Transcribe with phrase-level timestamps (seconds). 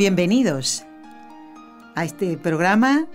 [0.00, 0.86] Bienvenidos
[1.94, 3.06] a este programa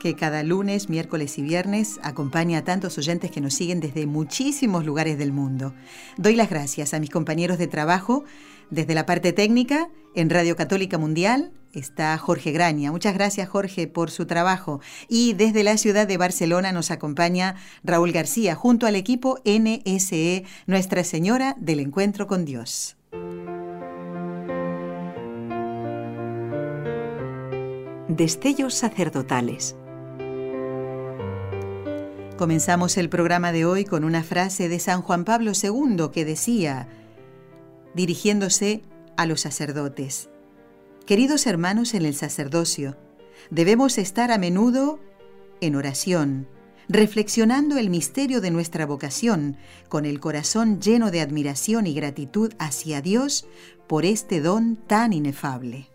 [0.00, 4.84] que cada lunes, miércoles y viernes acompaña a tantos oyentes que nos siguen desde muchísimos
[4.84, 5.74] lugares del mundo.
[6.16, 8.24] Doy las gracias a mis compañeros de trabajo
[8.68, 12.90] desde la parte técnica en Radio Católica Mundial está Jorge Graña.
[12.90, 14.80] Muchas gracias Jorge por su trabajo.
[15.06, 21.04] Y desde la ciudad de Barcelona nos acompaña Raúl García junto al equipo NSE Nuestra
[21.04, 22.96] Señora del Encuentro con Dios.
[28.08, 29.76] Destellos sacerdotales.
[32.38, 36.88] Comenzamos el programa de hoy con una frase de San Juan Pablo II que decía,
[37.94, 38.80] dirigiéndose
[39.18, 40.30] a los sacerdotes,
[41.04, 42.96] Queridos hermanos en el sacerdocio,
[43.50, 45.00] debemos estar a menudo
[45.60, 46.48] en oración,
[46.88, 49.58] reflexionando el misterio de nuestra vocación,
[49.90, 53.46] con el corazón lleno de admiración y gratitud hacia Dios
[53.86, 55.90] por este don tan inefable.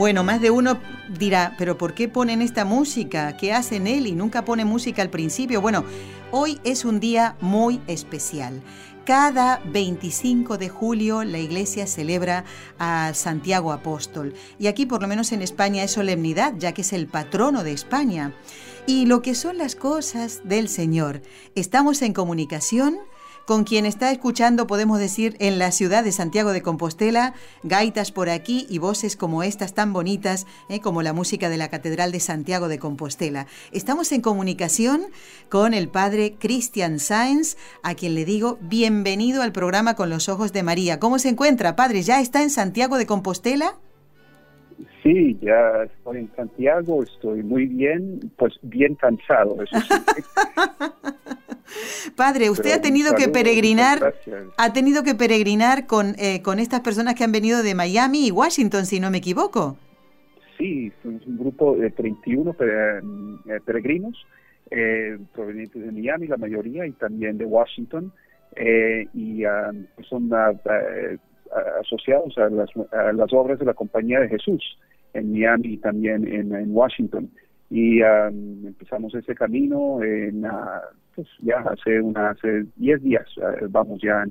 [0.00, 0.80] Bueno, más de uno
[1.18, 3.36] dirá, pero ¿por qué ponen esta música?
[3.36, 5.60] ¿Qué hacen él y nunca pone música al principio?
[5.60, 5.84] Bueno,
[6.30, 8.62] hoy es un día muy especial.
[9.04, 12.46] Cada 25 de julio la iglesia celebra
[12.78, 16.94] a Santiago Apóstol y aquí por lo menos en España es solemnidad ya que es
[16.94, 18.32] el patrono de España.
[18.86, 21.20] Y lo que son las cosas del Señor.
[21.54, 22.96] Estamos en comunicación
[23.46, 28.30] con quien está escuchando, podemos decir, en la ciudad de Santiago de Compostela, gaitas por
[28.30, 32.20] aquí y voces como estas tan bonitas, eh, como la música de la Catedral de
[32.20, 33.46] Santiago de Compostela.
[33.72, 35.06] Estamos en comunicación
[35.48, 40.52] con el padre Christian Sáenz, a quien le digo bienvenido al programa Con los Ojos
[40.52, 41.00] de María.
[41.00, 42.02] ¿Cómo se encuentra, padre?
[42.02, 43.78] ¿Ya está en Santiago de Compostela?
[45.02, 49.62] Sí, ya estoy en Santiago, estoy muy bien, pues bien cansado.
[49.62, 49.94] Eso sí.
[52.16, 54.14] Padre, usted ha tenido que peregrinar,
[54.56, 58.30] ha tenido que peregrinar con, eh, con estas personas que han venido de Miami y
[58.30, 59.76] Washington, si no me equivoco.
[60.58, 64.26] Sí, somos un grupo de 31 eh, peregrinos
[64.70, 68.12] eh, provenientes de Miami, la mayoría, y también de Washington,
[69.14, 69.70] y ah,
[70.08, 70.28] son
[71.80, 74.78] asociados a las, a las, obras de la Compañía de Jesús
[75.14, 77.30] en Miami y también en, en Washington.
[77.70, 80.44] Y ah, empezamos ese camino en
[81.14, 84.24] pues ya hace una, hace 10 días eh, vamos ya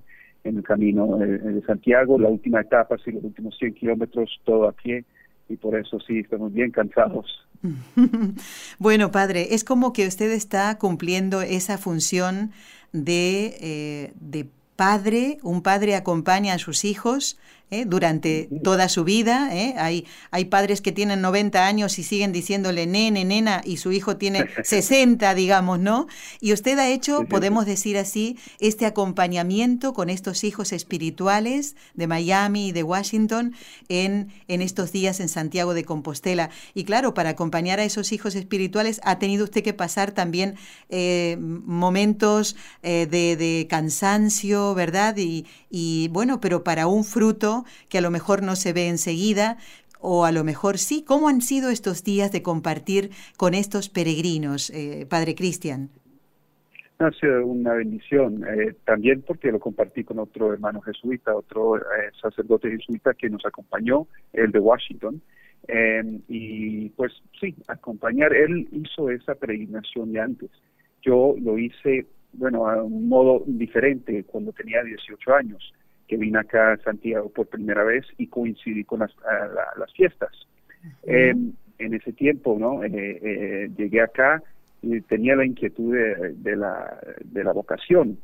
[0.43, 4.71] en, el camino de, Santiago, la última etapa, sí, los últimos 100 kilómetros, todo a
[4.71, 5.05] pie,
[5.47, 7.45] y por eso sí, estamos bien cansados.
[8.79, 12.51] bueno, padre, es como que usted está cumpliendo esa función
[12.93, 14.47] de, eh, de
[14.79, 17.37] padre, un padre acompaña a sus hijos
[17.71, 17.85] ¿eh?
[17.85, 19.49] durante toda su vida.
[19.55, 19.75] ¿eh?
[19.77, 24.17] Hay, hay padres que tienen 90 años y siguen diciéndole nene, nena, y su hijo
[24.17, 26.07] tiene 60, digamos, ¿no?
[26.39, 32.69] Y usted ha hecho, podemos decir así, este acompañamiento con estos hijos espirituales de Miami
[32.69, 33.53] y de Washington
[33.87, 36.49] en, en estos días en Santiago de Compostela.
[36.73, 40.55] Y claro, para acompañar a esos hijos espirituales ha tenido usted que pasar también
[40.89, 45.15] eh, momentos de, de cansancio, ¿verdad?
[45.17, 47.58] Y, y bueno, pero para un fruto
[47.89, 49.57] que a lo mejor no se ve enseguida,
[49.99, 51.03] o a lo mejor sí.
[51.05, 55.89] ¿Cómo han sido estos días de compartir con estos peregrinos, eh, Padre Cristian?
[56.99, 61.81] Ha sido una bendición, eh, también porque lo compartí con otro hermano jesuita, otro eh,
[62.21, 65.21] sacerdote jesuita que nos acompañó, el de Washington.
[66.27, 70.49] y pues sí, acompañar, él hizo esa peregrinación de antes.
[71.01, 75.73] Yo lo hice, bueno, a un modo diferente cuando tenía 18 años
[76.09, 79.15] que vine acá a Santiago por primera vez y coincidí con las,
[79.77, 80.31] las fiestas.
[81.03, 82.83] Em, en ese tiempo, ¿no?
[82.83, 84.41] Eh, eh, llegué acá
[84.81, 88.17] y tenía la inquietud de, la, de la vocación.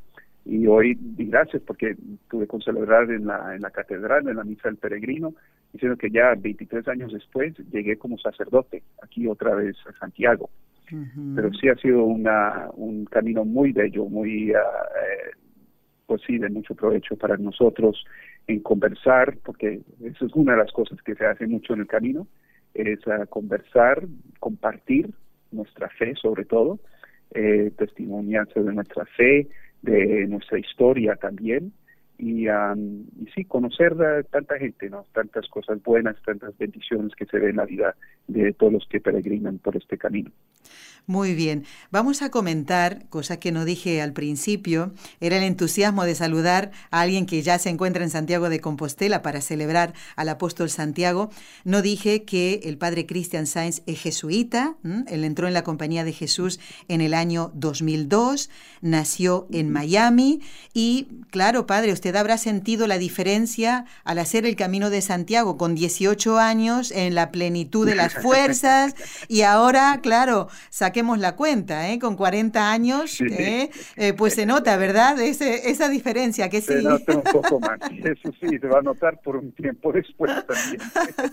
[0.46, 1.96] Y hoy di gracias porque
[2.30, 5.36] tuve con celebrar en la, en la catedral, en la misa del peregrino,
[5.72, 10.50] diciendo que ya 23 años después llegué como sacerdote aquí otra vez a Santiago.
[11.36, 14.56] Pero sí ha sido una, un camino muy bello, muy uh,
[16.06, 18.06] pues sí, de mucho provecho para nosotros
[18.48, 21.88] en conversar, porque eso es una de las cosas que se hace mucho en el
[21.88, 22.28] camino,
[22.74, 23.00] es
[23.30, 24.04] conversar,
[24.40, 25.10] compartir
[25.52, 26.80] nuestra fe sobre todo,
[27.34, 29.48] eh, testimonianza de nuestra fe,
[29.82, 31.74] de nuestra historia también,
[32.18, 35.06] y, y sí, conocer a tanta gente, ¿no?
[35.14, 37.96] Tantas cosas buenas, tantas bendiciones que se ven en la vida
[38.28, 40.32] de todos los que peregrinan por este camino.
[41.08, 46.16] Muy bien, vamos a comentar, cosa que no dije al principio, era el entusiasmo de
[46.16, 50.72] saludar a alguien que ya se encuentra en Santiago de Compostela para celebrar al apóstol
[50.72, 51.30] Santiago.
[51.64, 54.78] No dije que el padre Christian Sainz es jesuita,
[55.08, 58.50] él entró en la Compañía de Jesús en el año 2002,
[58.82, 60.42] nació en Miami
[60.74, 65.76] y, claro, padre, usted habrá sentido la diferencia al hacer el Camino de Santiago con
[65.76, 68.96] 18 años en la plenitud de las fuerzas
[69.28, 72.00] y ahora, claro, saquemos la cuenta, ¿eh?
[72.00, 73.70] Con 40 años, ¿eh?
[73.96, 74.14] ¿eh?
[74.14, 75.20] pues se nota, ¿verdad?
[75.20, 76.74] Ese, esa diferencia que sí.
[76.74, 80.32] Se nota un poco más, eso sí, se va a notar por un tiempo después
[80.46, 80.82] también.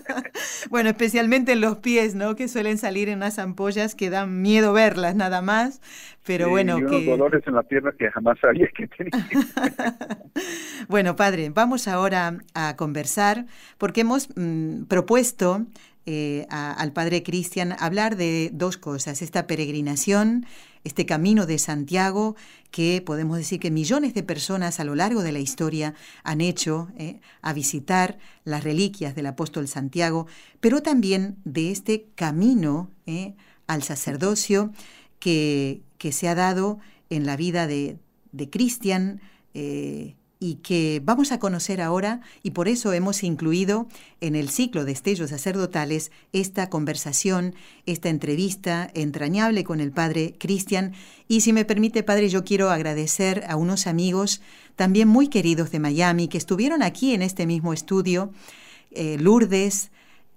[0.69, 2.35] bueno, especialmente en los pies, ¿no?
[2.35, 5.81] Que suelen salir en unas ampollas que dan miedo verlas nada más,
[6.25, 6.79] pero bueno.
[6.79, 9.11] Y unos dolores en la pierna que jamás sabía que tenía.
[10.87, 13.45] bueno, padre, vamos ahora a conversar
[13.77, 15.65] porque hemos mm, propuesto
[16.05, 20.45] eh, al padre Cristian hablar de dos cosas, esta peregrinación,
[20.83, 22.35] este camino de Santiago
[22.71, 25.93] que podemos decir que millones de personas a lo largo de la historia
[26.23, 30.27] han hecho eh, a visitar las reliquias del apóstol Santiago,
[30.59, 33.35] pero también de este camino eh,
[33.67, 34.71] al sacerdocio
[35.23, 35.81] que,
[36.11, 36.79] se ha dado
[37.09, 37.97] en la vida de,
[38.33, 39.21] de Cristian
[40.43, 43.87] y que vamos a conocer ahora y por eso hemos incluido
[44.19, 47.55] en el ciclo de estellos sacerdotales esta conversación,
[47.85, 50.91] esta entrevista entrañable con el padre Cristian.
[51.29, 54.41] Y si me permite, padre, yo quiero agradecer a unos amigos
[54.75, 58.33] también muy queridos de Miami que estuvieron aquí en este mismo estudio,
[58.91, 59.91] eh, Lourdes,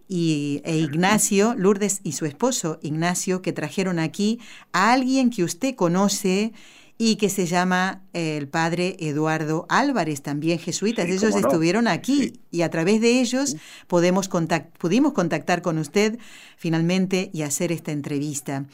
[0.09, 4.39] y, e Ignacio, Lourdes y su esposo Ignacio, que trajeron aquí
[4.73, 6.53] a alguien que usted conoce
[6.99, 11.07] y que se llama el padre Eduardo Álvarez, también jesuitas.
[11.09, 13.57] ellos estuvieron aquí y a través de ellos
[13.87, 14.31] podemos
[14.79, 16.19] pudimos contactar con usted
[16.57, 18.65] finalmente y hacer esta entrevista.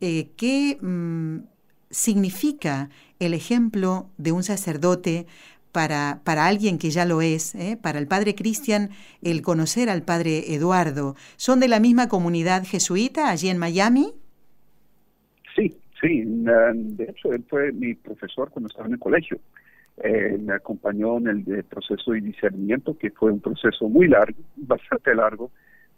[0.00, 1.38] Eh, ¿Qué mm,
[1.90, 5.26] significa el ejemplo de un sacerdote
[5.72, 7.78] para, para, alguien que ya lo es, eh?
[7.80, 8.90] para el padre Cristian,
[9.22, 11.14] el conocer al padre Eduardo.
[11.36, 14.14] ¿Son de la misma comunidad jesuita allí en Miami?
[16.00, 19.38] Sí, de hecho, él fue mi profesor cuando estaba en el colegio.
[20.02, 25.14] Eh, me acompañó en el, proceso de discernimiento, que fue un proceso muy largo, bastante
[25.14, 25.50] largo,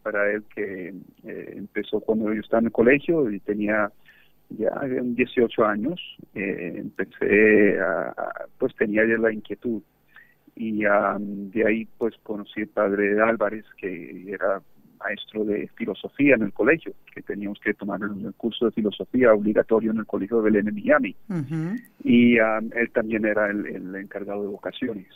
[0.03, 0.93] para él que
[1.25, 3.93] eh, empezó cuando yo estaba en el colegio y tenía
[4.59, 6.01] ya 18 años,
[6.35, 8.15] eh, empecé a,
[8.59, 9.83] pues tenía ya la inquietud
[10.55, 14.61] y de ahí pues conocí al padre Álvarez que era
[15.03, 19.91] maestro de filosofía en el colegio, que teníamos que tomar el curso de filosofía obligatorio
[19.91, 21.17] en el colegio de Belén en Miami.
[22.05, 25.09] Y um, él también era el, encargado de vocaciones.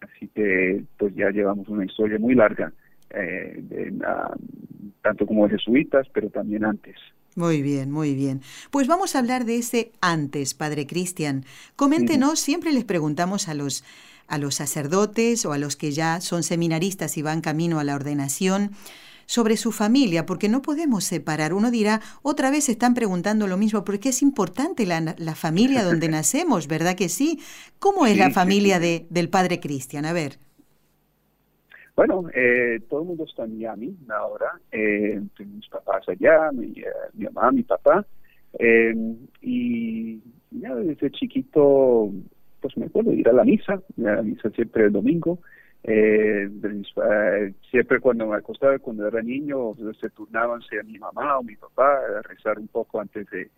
[0.00, 2.72] Así que pues ya llevamos una historia muy larga,
[3.10, 6.96] eh, um, tanto como de jesuitas, pero también antes.
[7.36, 8.42] Muy bien, muy bien.
[8.70, 11.44] Pues vamos a hablar de ese antes, Padre Cristian.
[11.76, 13.84] Coméntenos, siempre les preguntamos a los,
[14.26, 17.94] a los sacerdotes o a los que ya son seminaristas y van camino a la
[17.94, 18.72] ordenación,
[19.30, 21.54] sobre su familia, porque no podemos separar.
[21.54, 26.08] Uno dirá, otra vez están preguntando lo mismo, porque es importante la, la familia donde
[26.18, 27.38] nacemos, ¿verdad que sí?
[27.78, 30.04] ¿Cómo es la familia de, del padre Cristian?
[30.04, 30.40] A ver.
[31.96, 34.58] Bueno, eh, todo el mundo está en Miami ahora.
[34.72, 38.06] Eh, mis papás allá, mi, eh, mi, mamá, mi papá.
[38.58, 38.94] Eh,
[39.42, 40.20] y
[40.50, 42.10] ya desde chiquito,
[42.60, 45.38] pues me acuerdo ir a la misa, la misa siempre el domingo.
[45.82, 51.42] Eh, eh, siempre cuando me acostaba, cuando era niño, se turnaban sea mi mamá o
[51.42, 53.50] mi papá a rezar un poco antes de,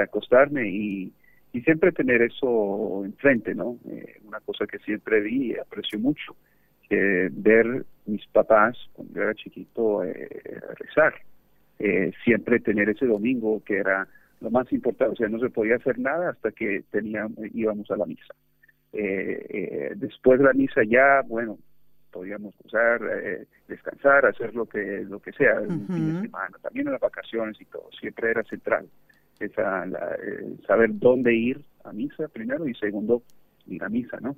[0.00, 1.12] acostarme y,
[1.52, 3.78] y, siempre tener eso enfrente, ¿no?
[4.24, 6.36] Una cosa que siempre vi y aprecio mucho,
[6.96, 10.28] ver mis papás cuando era chiquito eh,
[10.76, 11.14] rezar,
[12.24, 14.06] siempre tener ese domingo que era
[14.40, 17.96] lo más importante, o sea, no se podía hacer nada hasta que teníamos, íbamos a
[17.96, 18.34] la misa.
[18.92, 21.58] después de la misa ya, bueno,
[22.10, 26.86] podíamos usar, eh, descansar, hacer lo que lo que sea, el fin de semana, también
[26.86, 28.88] en las vacaciones y todo, siempre era central
[29.38, 29.86] esa,
[30.66, 33.22] saber dónde ir a misa primero y segundo
[33.66, 34.36] ir a misa, ¿no?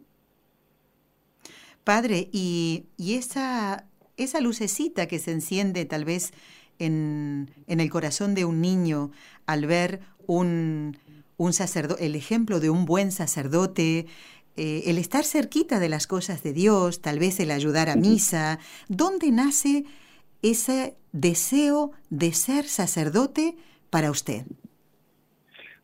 [1.85, 3.87] Padre, y, y esa,
[4.17, 6.33] esa lucecita que se enciende tal vez
[6.79, 9.11] en, en el corazón de un niño
[9.47, 10.97] al ver un,
[11.37, 14.07] un sacerdote, el ejemplo de un buen sacerdote,
[14.57, 18.59] eh, el estar cerquita de las cosas de Dios, tal vez el ayudar a misa,
[18.89, 19.85] ¿dónde nace
[20.43, 23.57] ese deseo de ser sacerdote
[23.91, 24.45] para usted?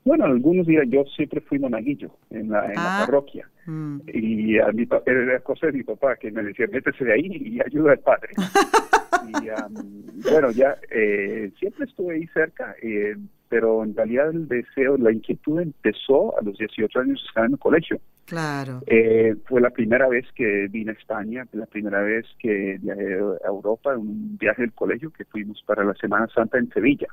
[0.04, 3.04] Bueno, algunos días yo siempre fui monaguillo en la, ah.
[3.06, 3.48] parroquia.
[3.68, 4.00] Mm.
[4.14, 7.60] Y a mi era cosa de mi papá que me decía, métese de ahí y
[7.60, 8.32] ayuda al padre.
[9.28, 13.14] y bueno, ya eh, siempre estuve ahí cerca, eh,
[13.50, 17.58] pero en realidad el deseo, la inquietud empezó a los 18 años estaba en el
[17.58, 18.00] colegio.
[18.24, 18.80] Claro.
[18.86, 23.48] Eh, fue la primera vez que vine a España, la primera vez que viajé a
[23.48, 27.08] Europa, un viaje del colegio que fuimos para la Semana Santa en Sevilla.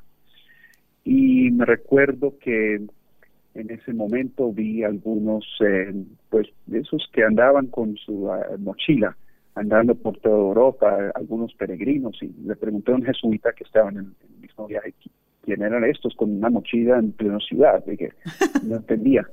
[1.04, 2.80] Y me recuerdo que
[3.56, 5.92] en ese momento vi algunos, eh,
[6.28, 9.16] pues, esos que andaban con su ah, mochila,
[9.54, 13.98] andando por toda Europa, algunos peregrinos, y le pregunté a un jesuita que estaba en
[13.98, 14.06] el,
[14.40, 14.94] mismo viaje,
[15.42, 18.12] quién eran estos con una mochila en plena ciudad, de que
[18.64, 19.26] no entendía.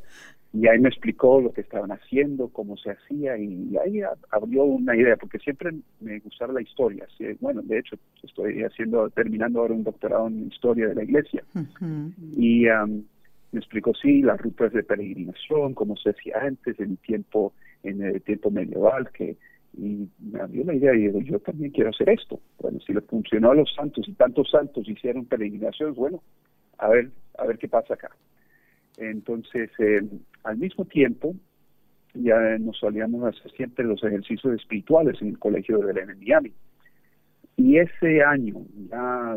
[0.53, 4.95] Y ahí me explicó lo que estaban haciendo, cómo se hacía, y ahí abrió una
[4.95, 7.07] idea, porque siempre me gustaba la historia.
[7.41, 11.43] Bueno, de hecho, estoy haciendo, terminando ahora un doctorado en historia de la iglesia.
[12.37, 12.67] Y
[13.53, 18.01] me explicó, sí, las rutas de peregrinación, cómo se hacía antes, en el tiempo, en
[18.01, 19.37] el tiempo medieval, que
[19.75, 22.39] y me abrió la idea y digo, yo también quiero hacer esto.
[22.59, 26.21] Bueno, si le funcionó a los santos y tantos santos hicieron peregrinaciones, bueno,
[26.77, 28.11] a ver, a ver qué pasa acá.
[28.97, 30.01] Entonces, eh,
[30.43, 31.33] al mismo tiempo,
[32.13, 36.53] ya nos solíamos hacer siempre los ejercicios espirituales en el colegio de Belén en Miami.
[37.57, 39.35] Y ese año, ya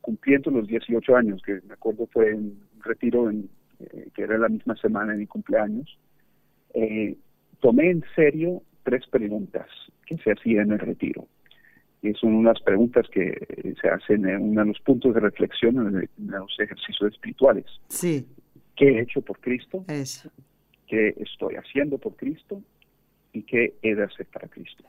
[0.00, 3.48] cumpliendo los 18 años, que me acuerdo fue un retiro en,
[3.80, 5.98] eh, que era la misma semana de mi cumpleaños,
[6.74, 7.16] eh,
[7.60, 9.66] tomé en serio tres preguntas
[10.06, 11.26] que se hacían en el retiro.
[12.02, 16.08] Y son unas preguntas que se hacen en uno de los puntos de reflexión en,
[16.30, 17.64] los ejercicios espirituales.
[17.88, 18.26] Sí.
[18.76, 19.84] ¿Qué he hecho por Cristo?
[19.88, 20.30] Eso.
[20.86, 22.62] ¿Qué estoy haciendo por Cristo?
[23.32, 24.84] ¿Y qué he de hacer para Cristo?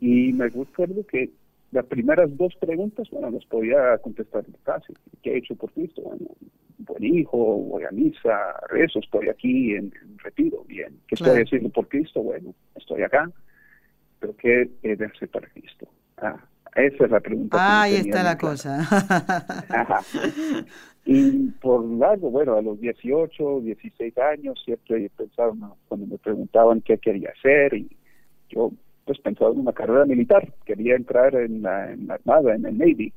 [0.00, 1.30] Y me recuerdo que
[1.72, 4.96] las primeras dos preguntas, bueno, las podía contestar fácil.
[5.22, 6.00] ¿Qué he hecho por Cristo?
[6.02, 6.26] Bueno,
[6.78, 11.00] buen hijo, voy a misa, rezo, estoy aquí en, retiro, bien.
[11.06, 12.22] ¿Qué estoy haciendo por Cristo?
[12.22, 13.30] Bueno, estoy acá,
[14.18, 15.88] pero ¿qué he de hacer para Cristo?
[16.18, 16.36] Ah,
[16.74, 17.56] esa es la pregunta.
[17.58, 18.86] Ah, ahí está la cosa.
[21.08, 25.54] Y por largo, bueno, a los 18, 16 años, siempre pensaba,
[25.86, 27.96] cuando me preguntaban qué quería hacer, y
[28.48, 28.72] yo
[29.04, 32.76] pues pensaba en una carrera militar, quería entrar en la, en la Armada, en el
[32.76, 33.12] Navy,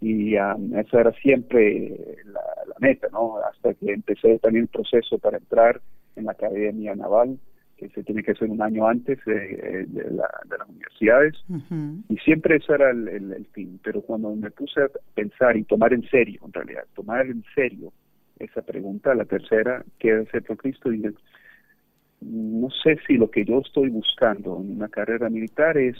[0.00, 1.96] y um, esa era siempre
[2.26, 2.40] la,
[2.80, 3.36] meta, ¿no?
[3.38, 5.80] Hasta que empecé también el proceso para entrar
[6.16, 7.38] en la Academia Naval,
[7.76, 11.34] que se tiene que hacer un año antes de, las universidades,
[12.08, 13.80] y siempre ese era el, fin.
[13.82, 17.92] Pero cuando me puse a pensar y tomar en serio, en realidad, tomar en serio
[18.38, 20.90] esa pregunta, la tercera, ¿qué debe ser por Cristo?
[20.90, 21.12] Dije,
[22.20, 25.96] no sé si lo que yo estoy buscando en una carrera militar es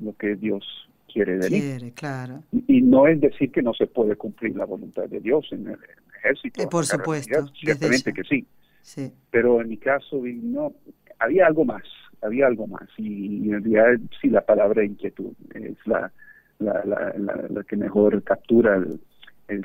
[0.00, 0.64] lo que Dios
[1.12, 2.42] quiere de quiere, Claro.
[2.66, 5.78] Y, no es decir que no se puede cumplir la voluntad de Dios en el,
[6.18, 6.62] ejército.
[6.62, 7.46] Eh, por supuesto.
[7.54, 8.46] Ciertamente que sí.
[8.82, 9.12] sí.
[9.30, 10.74] Pero en mi caso, no,
[11.18, 11.82] había algo más,
[12.20, 12.88] había algo más.
[12.96, 16.12] Y, en realidad, sí, la palabra inquietud es la,
[16.58, 19.00] la, la, que mejor captura el,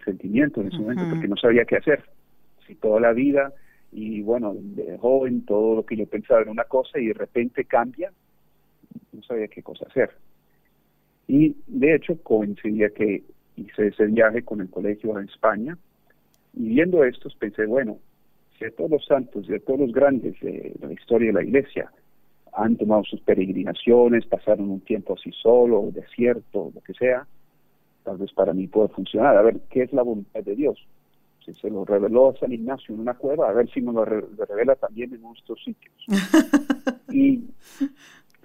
[0.04, 2.04] sentimiento en ese momento, porque no sabía qué hacer.
[2.66, 3.54] Si toda la vida,
[3.92, 7.63] y bueno, de joven, todo lo que yo pensaba era una cosa y de repente
[7.63, 8.12] cambia,
[9.13, 10.12] no sabía qué cosa hacer.
[11.27, 13.24] Y de hecho coincidía que
[13.55, 15.77] hice ese viaje con el colegio a España
[16.53, 17.98] y viendo estos pensé, bueno,
[18.57, 21.43] si a todos los santos y a todos los grandes de la historia de la
[21.43, 21.91] iglesia
[22.53, 27.27] han tomado sus peregrinaciones, pasaron un tiempo así solo, desierto, lo que sea,
[28.03, 29.38] tal vez para mí pueda funcionar.
[29.38, 30.79] A ver, ¿qué es la voluntad de Dios?
[31.46, 34.05] Si se lo reveló a San Ignacio en una cueva, a ver si nos lo,
[34.05, 35.93] revela también en nuestros sitios.
[37.12, 37.43] y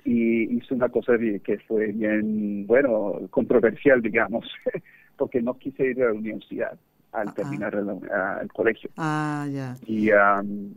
[0.04, 4.46] y hice una cosa que fue bien, bueno, controversial, digamos,
[5.16, 6.78] porque no quise ir a la universidad
[7.12, 8.90] al terminar el, colegio.
[8.96, 9.76] Ah, ya.
[9.86, 10.08] Y,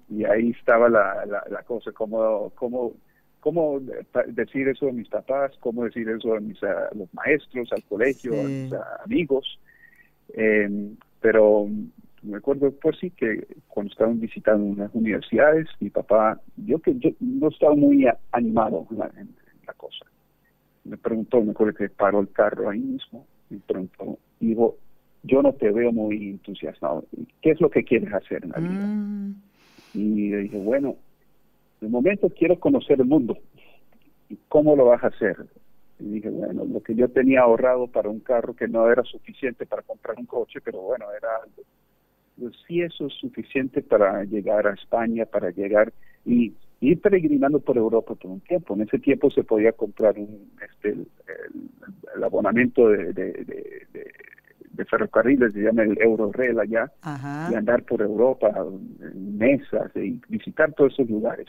[0.10, 2.94] y ahí estaba la, la, cosa, cómo, cómo,
[3.40, 3.80] cómo
[4.28, 8.34] decir eso a mis papás, cómo decir eso a, mis, a los maestros, al colegio,
[8.34, 8.74] a mis
[9.06, 9.60] amigos.
[10.34, 11.68] Eh, pero
[12.26, 17.12] me acuerdo pues sí que cuando estaban visitando unas universidades, mi papá, yo que yo
[17.20, 18.98] no estaba muy animado en
[19.66, 20.06] la, cosa.
[20.84, 24.78] Me preguntó, me acuerdo que paró el carro ahí mismo, me preguntó, dijo,
[25.24, 27.06] yo no te veo muy entusiasmado,
[27.42, 28.86] ¿qué es lo que quieres hacer en la vida?
[28.88, 29.42] Mm.
[29.94, 30.96] Y le dije, bueno,
[31.82, 33.38] de momento quiero conocer el mundo.
[34.30, 35.38] ¿Y cómo lo vas a hacer?
[36.00, 39.66] Y dije, bueno, lo que yo tenía ahorrado para un carro que no era suficiente
[39.66, 41.30] para comprar un coche, pero bueno, era
[42.40, 45.94] pues sí eso es suficiente para llegar a España, para llegar
[46.26, 48.74] y ir peregrinando por Europa por un tiempo.
[48.74, 55.84] En ese tiempo se podía comprar un, este, el, abonamiento de, de, ferrocarriles, se llama
[55.84, 56.92] el Eurorail allá,
[57.50, 58.52] y andar por Europa
[59.02, 61.48] en mesas y visitar todos esos lugares.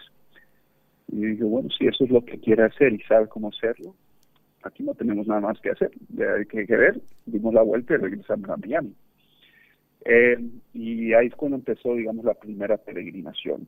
[1.08, 3.94] Y dije, bueno, si eso es lo que quiere hacer y sabe cómo hacerlo,
[4.62, 5.90] aquí no tenemos nada más que hacer.
[6.18, 8.94] Hay que, ver, dimos la vuelta y regresamos a Miami.
[10.08, 10.38] Eh,
[10.72, 13.66] y ahí es cuando empezó, digamos, la primera peregrinación.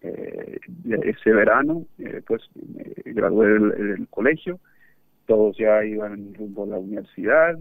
[0.00, 0.60] Eh,
[1.02, 4.60] ese verano, eh, pues me gradué del, colegio,
[5.26, 7.58] todos ya iban rumbo a la universidad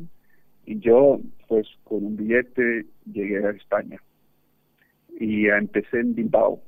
[0.68, 4.00] y yo, pues con un billete, llegué a España.
[5.20, 6.62] Y empecé en Bilbao,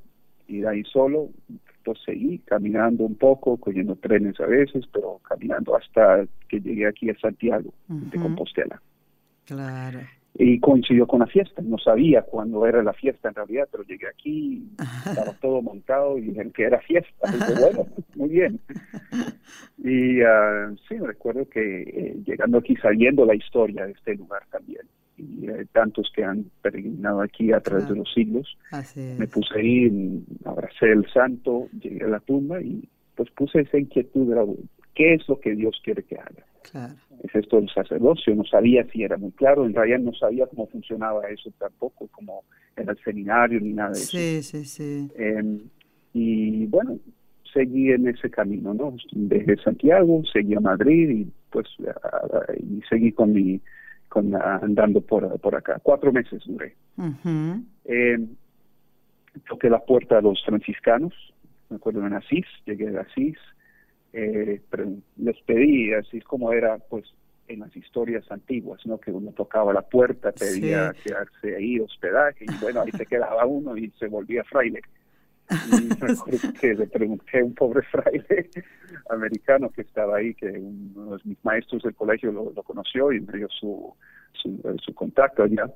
[0.48, 1.30] y de ahí solo,
[1.84, 7.08] pues seguí caminando un poco, cogiendo trenes a veces, pero caminando hasta que llegué aquí
[7.08, 8.82] a Santiago de Compostela.
[9.44, 10.00] Claro
[10.34, 11.62] y coincidió con la fiesta.
[11.62, 14.68] No sabía cuándo era la fiesta en realidad, pero llegué aquí,
[15.06, 17.28] estaba todo montado y dijeron que era fiesta.
[17.28, 18.60] Y bueno, muy bien.
[19.82, 24.82] Y uh, sí, recuerdo que eh, llegando aquí, sabiendo la historia de este lugar también,
[25.16, 28.58] y eh, tantos que han peregrinado aquí a través de los siglos,
[29.18, 34.34] me puse ahí, abracé el santo, llegué a la tumba y pues puse esa inquietud
[34.34, 34.56] de
[34.94, 36.44] qué es lo que Dios quiere que haga.
[36.62, 40.46] Claro es esto del sacerdocio, no sabía si era muy claro, en realidad no sabía
[40.46, 42.44] cómo funcionaba eso tampoco, como
[42.76, 44.16] era el seminario ni nada de eso.
[44.16, 45.08] Sí, sí, sí.
[45.16, 45.60] Em,
[46.14, 46.98] y bueno,
[47.52, 48.96] seguí en ese camino, ¿no?
[49.12, 51.66] Desde Santiago, seguí a Madrid y pues
[52.58, 53.60] y seguí con mi,
[54.08, 55.78] con andando por, por acá.
[55.82, 56.74] Cuatro meses duré.
[57.84, 58.28] Em,
[59.48, 61.12] toqué la puerta a los franciscanos,
[61.68, 63.36] me acuerdo en Asís, llegué a Asís,
[64.12, 64.60] eh,
[65.16, 67.04] les pedí, así es como era pues
[67.48, 68.98] en las historias antiguas, ¿no?
[68.98, 73.76] Que uno tocaba la puerta, pedía quedarse ahí, hospedaje, y bueno, ahí se quedaba uno
[73.76, 74.80] y se volvía fraile.
[75.50, 75.88] Y
[76.60, 78.50] que le pregunté a un pobre fraile
[79.10, 83.36] americano que estaba ahí, que uno de mis maestros del colegio lo, conoció y me
[83.38, 83.94] dio su,
[84.32, 85.68] su, contacto allá.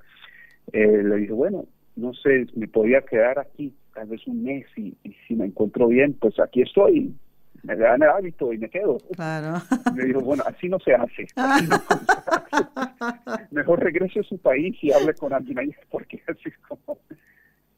[0.72, 1.66] Eh, le dije, bueno,
[1.96, 5.88] no sé, me podía quedar aquí tal vez un mes y, y si me encontró
[5.88, 7.14] bien, pues aquí estoy,
[7.64, 8.98] me dan el hábito y me quedo.
[9.14, 9.62] Claro.
[9.94, 11.26] me dijo, bueno, así no se hace.
[13.50, 16.98] Mejor regrese a su país y hable con alguien ahí, porque así es como...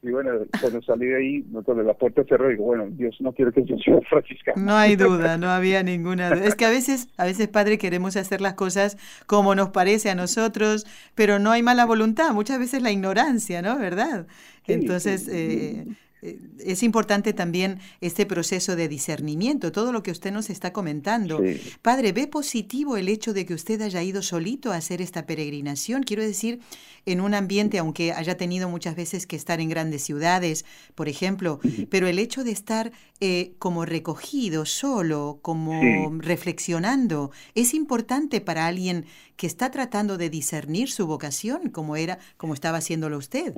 [0.03, 3.51] Y bueno, cuando salí de ahí, cuando la puerta cerró, digo, bueno, Dios no quiere
[3.51, 4.63] que yo sea franciscano.
[4.63, 6.45] No hay duda, no había ninguna duda.
[6.45, 10.15] Es que a veces, a veces, padre, queremos hacer las cosas como nos parece a
[10.15, 13.77] nosotros, pero no hay mala voluntad, muchas veces la ignorancia, ¿no?
[13.79, 14.27] ¿Verdad?
[14.67, 20.49] Entonces, Eh, eh, es importante también este proceso de discernimiento, todo lo que usted nos
[20.49, 21.39] está comentando.
[21.81, 26.03] Padre, ¿ve positivo el hecho de que usted haya ido solito a hacer esta peregrinación?
[26.03, 26.59] Quiero decir,
[27.05, 31.59] en un ambiente, aunque haya tenido muchas veces que estar en grandes ciudades, por ejemplo,
[31.89, 39.05] pero el hecho de estar eh, como recogido, solo, como reflexionando, es importante para alguien
[39.35, 43.53] que está tratando de discernir su vocación, como era, como estaba haciéndolo usted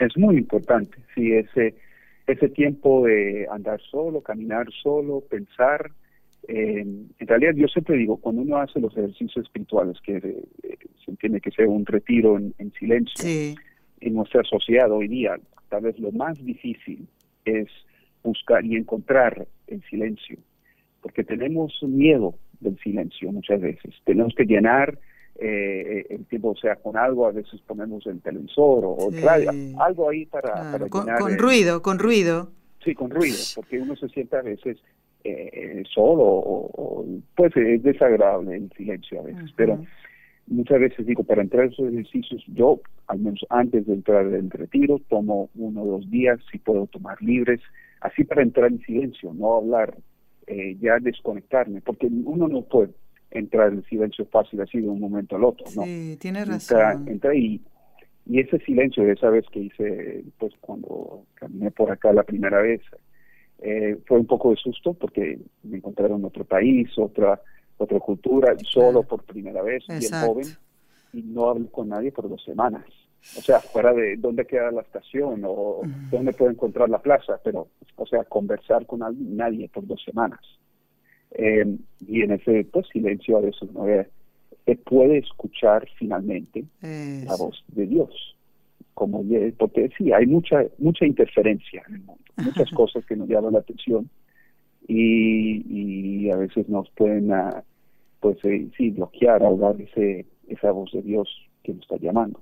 [0.00, 1.74] es muy importante, sí, ese,
[2.26, 5.90] ese tiempo de andar solo, caminar solo, pensar.
[6.48, 11.10] Eh, en realidad yo siempre digo, cuando uno hace los ejercicios espirituales, que eh, se
[11.10, 13.56] entiende que sea un retiro en, silencio,
[14.00, 17.06] en nuestra sociedad hoy día, tal vez lo más difícil
[17.44, 17.68] es
[18.22, 20.38] buscar y encontrar el silencio,
[21.02, 23.94] porque tenemos miedo del silencio muchas veces.
[24.04, 24.98] Tenemos que llenar
[25.40, 29.50] eh, el tiempo, o sea, con algo, a veces ponemos el televisor o radio,
[29.80, 32.50] algo ahí para, con, ruido, con ruido.
[32.84, 34.78] Sí, con ruido, porque uno se siente a veces
[35.24, 39.84] eh, solo o, pues es desagradable el silencio a veces, pero
[40.46, 44.50] muchas veces digo, para entrar en esos ejercicios, yo, al menos antes de entrar en
[44.50, 47.60] retiro, tomo uno o dos días, si puedo tomar libres,
[48.00, 49.94] así para entrar en silencio, no hablar,
[50.46, 52.92] eh, ya desconectarme, porque uno no puede,
[53.30, 55.84] entrar en silencio fácil así de un momento al otro, ¿no?
[55.84, 57.08] Sí, tiene razón.
[57.08, 57.60] Entra, y,
[58.26, 62.60] y ese silencio de esa vez que hice, pues cuando caminé por acá la primera
[62.60, 62.80] vez,
[63.60, 67.40] eh, fue un poco de susto porque me encontraron en otro país, otra
[67.82, 70.46] otra cultura, solo por primera vez, bien joven,
[71.14, 72.84] y no hablé con nadie por dos semanas.
[73.38, 77.68] O sea, fuera de dónde queda la estación o dónde puedo encontrar la plaza, pero,
[77.96, 80.40] o sea, conversar con alguien, nadie por dos semanas.
[81.32, 87.64] Eh, y en ese pues, silencio a veces no se puede escuchar finalmente la voz
[87.68, 88.36] de Dios.
[88.94, 89.24] Como,
[89.56, 93.60] porque sí, hay mucha mucha interferencia en el mundo, muchas cosas que nos llaman la
[93.60, 94.10] atención
[94.86, 97.62] y, y a veces nos pueden uh,
[98.20, 101.28] pues eh, sí bloquear ahogar ese esa voz de Dios
[101.62, 102.40] que nos está llamando.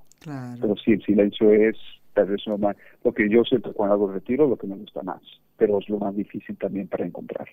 [0.60, 1.76] Pero sí, el silencio es
[2.14, 5.02] tal vez lo más, lo que yo siento cuando hago retiro, lo que me gusta
[5.02, 5.22] más,
[5.56, 7.48] pero es lo más difícil también para encontrar.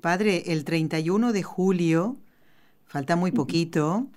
[0.00, 2.16] Padre, el 31 de julio,
[2.86, 4.08] falta muy poquito,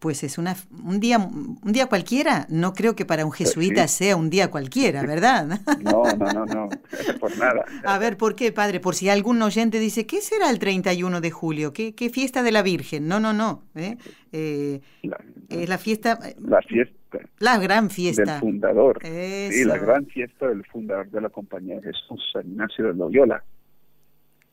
[0.00, 2.46] pues es una, un, día, un día cualquiera.
[2.48, 5.60] No creo que para un jesuita sea un día cualquiera, ¿verdad?
[5.82, 6.68] No, no, no, no,
[7.20, 7.64] por nada.
[7.84, 8.80] A ver, ¿por qué, padre?
[8.80, 11.74] Por si algún oyente dice, ¿qué será el 31 de julio?
[11.74, 13.08] ¿Qué, qué fiesta de la Virgen?
[13.08, 13.62] No, no, no.
[13.74, 13.98] ¿eh?
[14.32, 14.80] Eh,
[15.50, 16.18] es la fiesta...
[16.38, 17.18] La fiesta.
[17.38, 18.22] La gran fiesta.
[18.32, 19.00] Del fundador.
[19.02, 23.44] Sí, la gran fiesta del fundador de la Compañía de Jesús, San Ignacio de Loyola.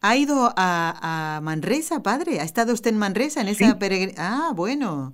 [0.01, 2.39] ¿Ha ido a, Manresa, padre?
[2.39, 4.25] ¿Ha estado usted en Manresa en esa peregrinación?
[4.25, 5.13] Ah, bueno.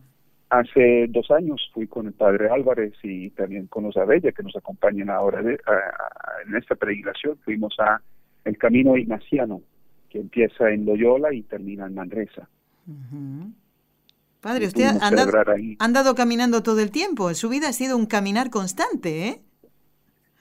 [0.49, 4.55] Hace dos años fui con el padre Álvarez y también con los Abella que nos
[4.55, 7.37] acompañan ahora en esta peregrinación.
[7.43, 8.01] Fuimos a
[8.45, 9.61] el camino ignaciano
[10.09, 12.47] que empieza en Loyola y termina en Manresa.
[14.41, 15.07] Padre, usted ha
[15.79, 17.33] andado, caminando todo el tiempo.
[17.33, 19.41] Su vida ha sido un caminar constante, ¿eh?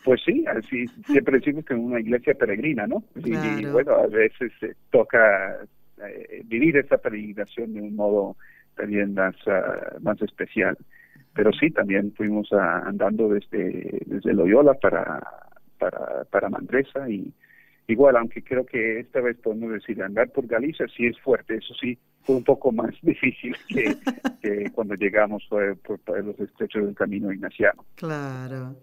[0.04, 3.04] Pues sí, así siempre decimos que es una iglesia peregrina, ¿no?
[3.16, 4.52] Y, bueno, a veces
[4.90, 5.58] toca
[6.04, 8.36] eh, vivir esta peregrinación de un modo
[8.76, 10.76] también más, ah, más especial.
[11.34, 15.22] Pero sí, también fuimos andando desde, desde Loyola para,
[15.78, 17.32] para, para Mandresa y
[17.86, 21.74] igual, aunque creo que esta vez podemos decir andar por Galicia sí es fuerte, eso
[21.80, 23.96] sí fue un poco más difícil que,
[24.42, 27.84] que cuando llegamos por, por los estrechos del camino ignaciano.
[27.94, 28.76] Claro.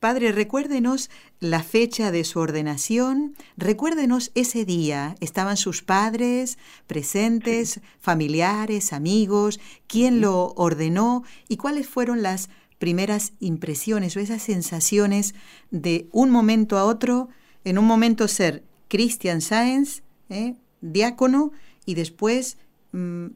[0.00, 5.14] Padre, recuérdenos la fecha de su ordenación, recuérdenos ese día.
[5.20, 9.60] ¿Estaban sus padres presentes, familiares, amigos?
[9.86, 11.22] ¿Quién lo ordenó?
[11.48, 15.34] ¿Y cuáles fueron las primeras impresiones o esas sensaciones
[15.70, 17.28] de un momento a otro,
[17.64, 20.54] en un momento ser Christian Sáenz, ¿eh?
[20.80, 21.52] diácono,
[21.86, 22.58] y después
[22.92, 23.28] mm,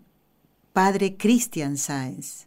[0.72, 2.46] padre Christian Sáenz?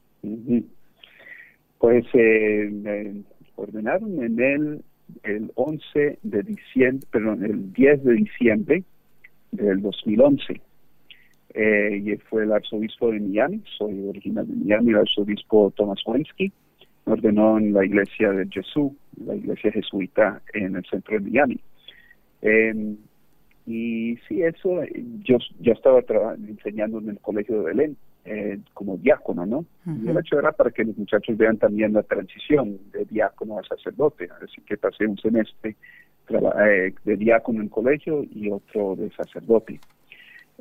[1.80, 3.24] Pues eh,
[3.62, 4.82] ordenaron en él
[5.24, 8.84] el 11 de diciembre, perdón, el 10 de diciembre
[9.52, 10.62] del 2011.
[11.54, 16.52] Eh, y fue el arzobispo de Miami, soy original de Miami, el arzobispo Thomas Wensky,
[17.06, 18.94] ordenó en la iglesia de Jesús,
[19.26, 21.60] la iglesia jesuita en el centro de Miami.
[22.42, 22.96] Em,
[23.68, 24.82] y sí, eso,
[25.24, 26.02] yo ya estaba
[26.48, 29.66] enseñando en el colegio de Belén eh, como diácono, ¿no?
[29.86, 33.64] Y el hecho era para que los muchachos vean también la transición de diácono a
[33.64, 35.76] sacerdote, así que pasé un semestre
[36.30, 39.80] eh, de diácono en colegio y otro de sacerdote.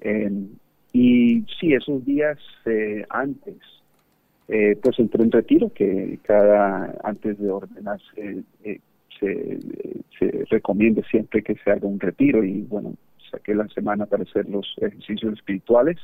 [0.01, 0.49] Em,
[0.95, 3.59] y sí, esos días eh, antes,
[4.83, 8.43] pues entré en retiro, que cada, antes de ordenarse,
[9.21, 9.59] se,
[10.19, 12.95] se recomienda siempre que se haga un retiro y bueno,
[13.31, 15.99] saqué la semana para hacer los ejercicios espirituales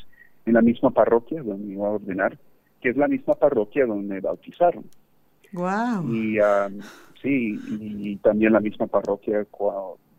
[0.46, 2.38] en la misma parroquia donde iba a ordenar,
[2.80, 4.85] que es la misma parroquia donde me bautizaron.
[5.52, 6.12] Wow.
[6.12, 6.38] Y
[7.20, 9.46] sí, y también la misma parroquia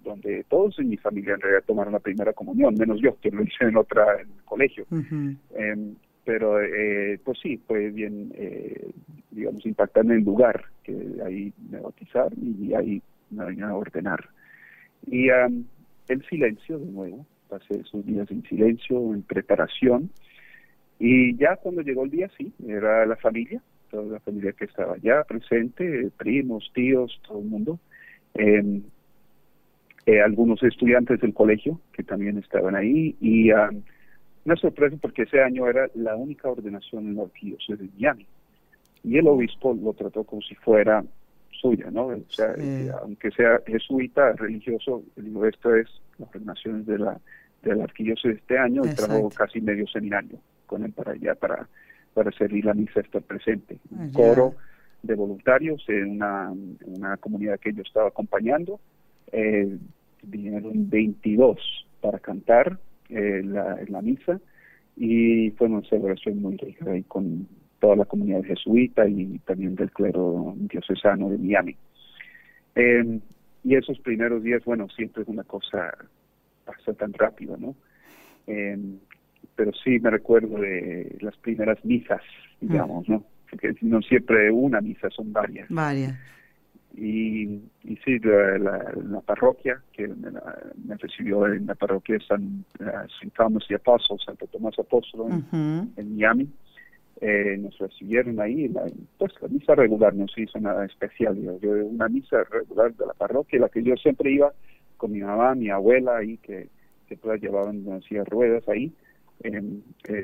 [0.04, 3.44] donde todos en mi familia en realidad tomaron la primera comunión, menos yo, que lo
[3.44, 4.86] hice en otra en el colegio.
[5.56, 8.92] Em, pero eh, pues sí, fue bien, eh,
[9.32, 10.94] digamos, impactante el lugar, que
[11.26, 14.30] ahí me bautizaron y ahí me venían a ordenar.
[15.06, 20.10] Y el silencio de nuevo, pasé esos días en silencio, en preparación.
[21.00, 24.96] Y ya cuando llegó el día, sí, era la familia, toda la familia que estaba
[24.96, 27.80] allá presente, primos, tíos, todo el mundo.
[28.34, 28.84] Em,
[30.06, 35.68] eh, algunos estudiantes del colegio que también estaban ahí y una sorpresa porque ese año
[35.68, 38.26] era la única ordenación en la arquidiócesis de Miami
[39.04, 41.04] y el obispo lo trató como si fuera
[41.52, 42.08] suya, ¿no?
[42.08, 42.54] O sea,
[43.02, 47.20] aunque sea jesuita, religioso, digo, esto es las ordenaciones de la
[47.64, 51.68] del arquilloso de este año y trajo casi medio seminario con él para allá para
[52.14, 53.78] para servir la misa estar presente.
[53.92, 54.56] Un coro
[55.04, 56.52] de voluntarios en una,
[56.86, 58.80] una comunidad que yo estaba acompañando
[59.32, 59.78] eh,
[60.24, 61.58] vinieron 22
[62.02, 62.80] para cantar
[63.10, 64.40] eh, la, la misa
[64.96, 67.48] y fue una celebración muy rica ahí con
[67.80, 71.76] toda la comunidad jesuita y también del clero diocesano de Miami.
[72.76, 73.20] Eh,
[73.64, 75.94] y esos primeros días, bueno, siempre es una cosa
[76.66, 77.76] pasa tan rápido, ¿no?
[78.46, 79.00] Em,
[79.56, 82.22] pero sí me recuerdo de las primeras misas,
[82.62, 83.24] digamos, ¿no?
[83.50, 85.68] Porque no siempre una misa, son varias.
[85.70, 86.18] Varias.
[86.96, 90.32] Y, y sí, la, la, parroquia que me,
[90.98, 96.50] recibió en la parroquia de San, uh, Thomas y Apóstol, Santo Tomás Apóstol en, Miami,
[97.22, 98.86] eh, nos recibieron ahí, la,
[99.18, 103.06] pues la misa regular no se hizo nada especial, yo, yo una misa regular de
[103.06, 104.54] la parroquia, la que yo siempre iba
[104.98, 106.70] con mi mamá, mi abuela ahí, que,
[107.08, 108.92] que todas llevaban en ruedas ahí,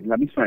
[0.05, 0.45] la misma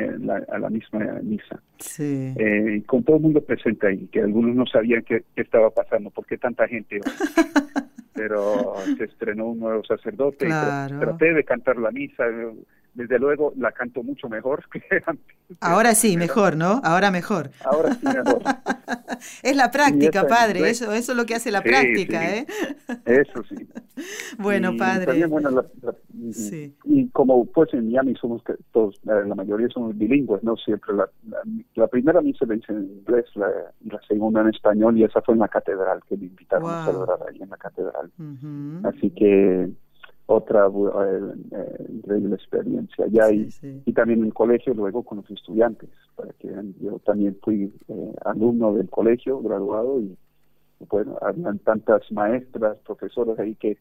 [0.49, 1.63] a la misma misa.
[1.79, 2.35] Sí.
[2.37, 6.11] eh, con todo el mundo presente ahí que algunos no sabían qué, qué estaba pasando
[6.11, 7.01] por qué tanta gente
[8.15, 12.25] pero se estrenó un nuevo sacerdote y traté de cantar la misa
[12.97, 15.37] desde luego la canto mucho mejor que antes.
[15.61, 16.81] Ahora sí, mejor, ¿no?
[16.83, 17.51] Ahora mejor.
[17.65, 18.43] Ahora sí, mejor.
[19.43, 22.47] es la práctica, padre, eso, eso es lo que hace la práctica, ¿eh?
[23.05, 23.69] Eso sí.
[24.39, 25.25] bueno, padre.
[26.85, 30.57] Y como pues en Miami somos todos, la mayoría somos bilingües, ¿no?
[30.57, 31.09] Siempre la,
[31.75, 33.51] la, primera misa la hice en inglés, la,
[34.09, 37.43] segunda en español y esa fue en la catedral, que me invitaron a celebrar ahí
[37.43, 38.11] en la catedral.
[38.85, 39.71] Así que
[40.27, 41.21] otra eh,
[41.53, 43.07] eh, increíble experiencia.
[43.09, 43.49] Ya y,
[43.85, 46.49] y, también en el colegio luego con los estudiantes para que
[46.81, 50.17] yo también fui eh, alumno del colegio graduado y
[50.89, 53.79] bueno habían tantas maestras profesoras ahí que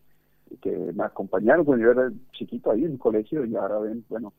[0.62, 1.66] que me acompañaron.
[1.66, 4.32] Cuando yo era chiquito ahí en el colegio y ahora ven bueno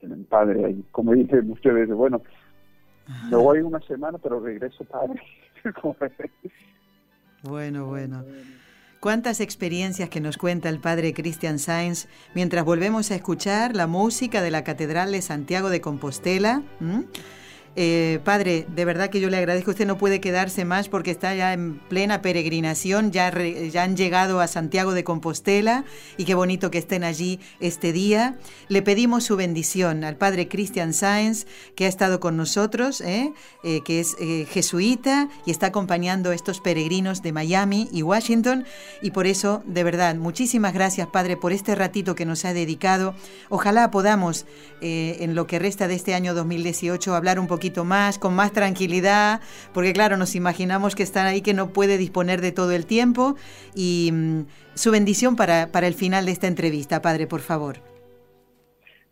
[0.00, 0.84] tienen padre ahí.
[0.90, 2.20] Como dije muchas veces bueno
[3.30, 5.22] me voy una semana pero regreso padre.
[7.44, 8.24] Bueno bueno
[9.02, 14.42] Cuántas experiencias que nos cuenta el padre Christian Sainz mientras volvemos a escuchar la música
[14.42, 16.62] de la Catedral de Santiago de Compostela.
[17.74, 19.70] Eh, padre, de verdad que yo le agradezco.
[19.70, 23.12] Usted no puede quedarse más porque está ya en plena peregrinación.
[23.12, 25.84] Ya, ya han llegado a Santiago de Compostela
[26.16, 28.36] y qué bonito que estén allí este día.
[28.68, 33.32] Le pedimos su bendición al padre Christian Sáenz, que ha estado con nosotros, ¿eh?
[33.64, 34.16] Eh, que es
[34.50, 38.64] jesuita y está acompañando a estos peregrinos de Miami y Washington.
[39.00, 43.14] Y por eso, de verdad, muchísimas gracias, padre, por este ratito que nos ha dedicado.
[43.48, 44.44] Ojalá podamos,
[44.80, 48.52] en lo que resta de este año 2018, hablar un poquito poquito más, con más
[48.52, 49.40] tranquilidad,
[49.72, 53.36] porque claro, nos imaginamos que están ahí que no puede disponer de todo el tiempo.
[53.72, 57.76] Y mm, su bendición para, para el final de esta entrevista, Padre, por favor.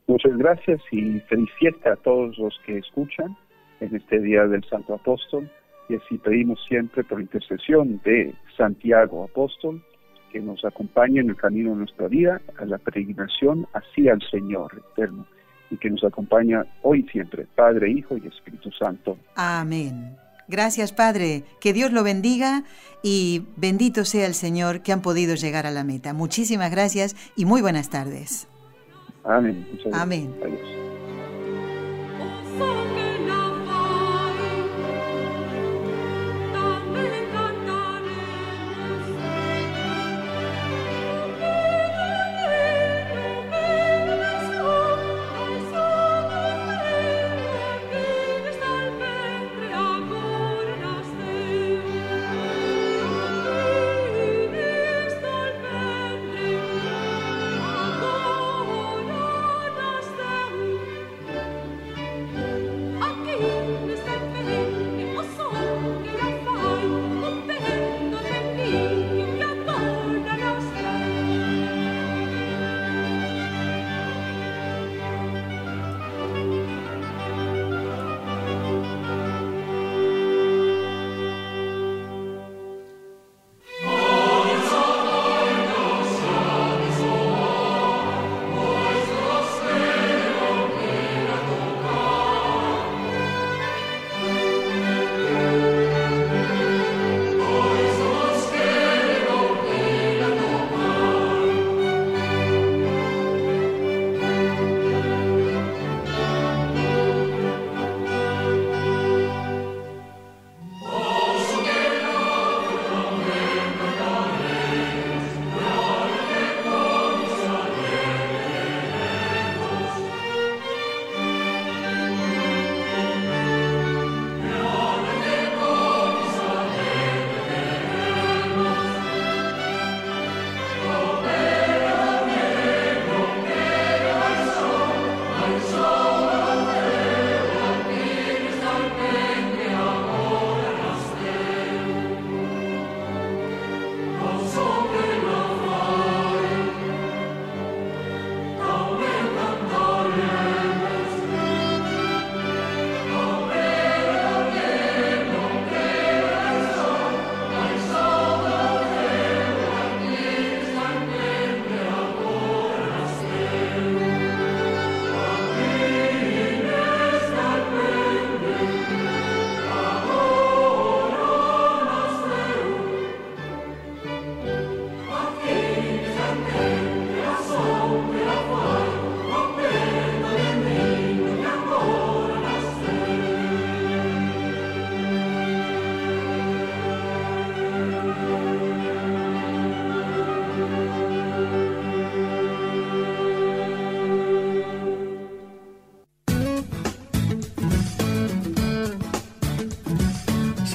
[0.08, 3.36] Muchas gracias y feliz fiesta a todos los que escuchan
[3.78, 5.48] en este día del Santo Apóstol.
[5.88, 9.80] Y así pedimos siempre por intercesión de Santiago Apóstol
[10.32, 14.82] que nos acompañe en el camino de nuestra vida a la peregrinación hacia el Señor
[14.92, 15.24] eterno
[15.70, 19.16] y que nos acompaña hoy siempre, Padre, Hijo y Espíritu Santo.
[19.36, 20.16] Amén.
[20.48, 21.44] Gracias, Padre.
[21.60, 22.64] Que Dios lo bendiga
[23.02, 26.12] y bendito sea el Señor que han podido llegar a la meta.
[26.12, 28.48] Muchísimas gracias y muy buenas tardes.
[29.24, 29.66] Amén.
[29.92, 30.34] Amén.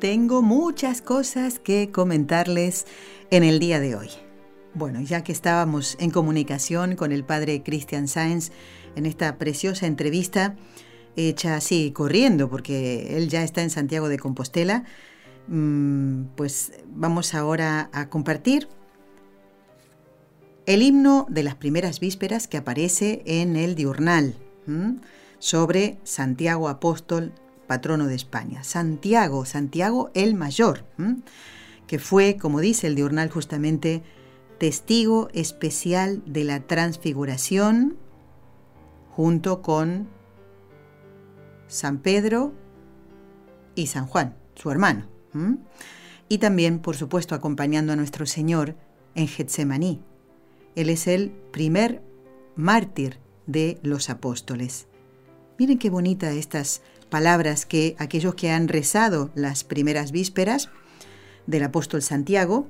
[0.00, 2.86] Tengo muchas cosas que comentarles
[3.30, 4.08] en el día de hoy.
[4.72, 8.50] Bueno, ya que estábamos en comunicación con el padre Christian Sainz
[8.96, 10.56] en esta preciosa entrevista,
[11.16, 14.84] hecha así corriendo, porque él ya está en Santiago de Compostela,
[15.48, 18.68] mm, pues vamos ahora a compartir
[20.64, 24.34] el himno de las primeras vísperas que aparece en el diurnal
[25.40, 27.34] sobre Santiago Apóstol
[27.70, 30.86] patrono de España, Santiago, Santiago el Mayor,
[31.86, 34.02] que fue, como dice el diurnal justamente,
[34.58, 37.96] testigo especial de la transfiguración
[39.12, 40.08] junto con
[41.68, 42.54] San Pedro
[43.76, 45.06] y San Juan, su hermano.
[46.28, 48.74] Y también, por supuesto, acompañando a nuestro Señor
[49.14, 50.02] en Getsemaní.
[50.74, 52.02] Él es el primer
[52.56, 54.88] mártir de los apóstoles.
[55.56, 60.70] Miren qué bonita estas palabras que aquellos que han rezado las primeras vísperas
[61.46, 62.68] del apóstol Santiago,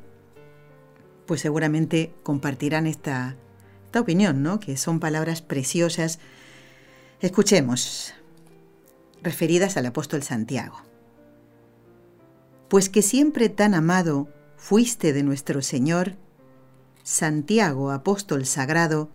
[1.26, 3.36] pues seguramente compartirán esta,
[3.86, 4.58] esta opinión, ¿no?
[4.58, 6.18] Que son palabras preciosas.
[7.20, 8.14] Escuchemos,
[9.22, 10.80] referidas al apóstol Santiago.
[12.68, 16.16] Pues que siempre tan amado fuiste de nuestro Señor,
[17.02, 19.10] Santiago, apóstol sagrado,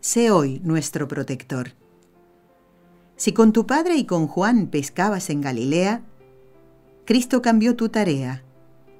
[0.00, 1.79] sé hoy nuestro protector.
[3.20, 6.00] Si con tu padre y con Juan pescabas en Galilea,
[7.04, 8.42] Cristo cambió tu tarea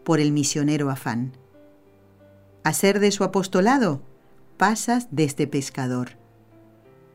[0.04, 1.32] por el misionero afán.
[2.62, 4.02] A ser de su apostolado,
[4.58, 6.18] pasas desde pescador.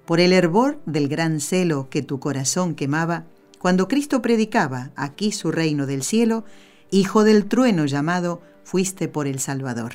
[0.07, 3.25] Por el hervor del gran celo que tu corazón quemaba,
[3.59, 6.43] cuando Cristo predicaba aquí su reino del cielo,
[6.89, 9.93] hijo del trueno llamado, fuiste por el Salvador.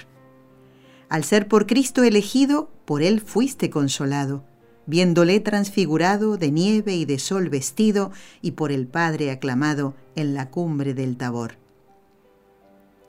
[1.09, 4.44] Al ser por Cristo elegido, por él fuiste consolado
[4.87, 8.11] viéndole transfigurado de nieve y de sol vestido
[8.43, 11.57] y por el Padre aclamado en la cumbre del Tabor.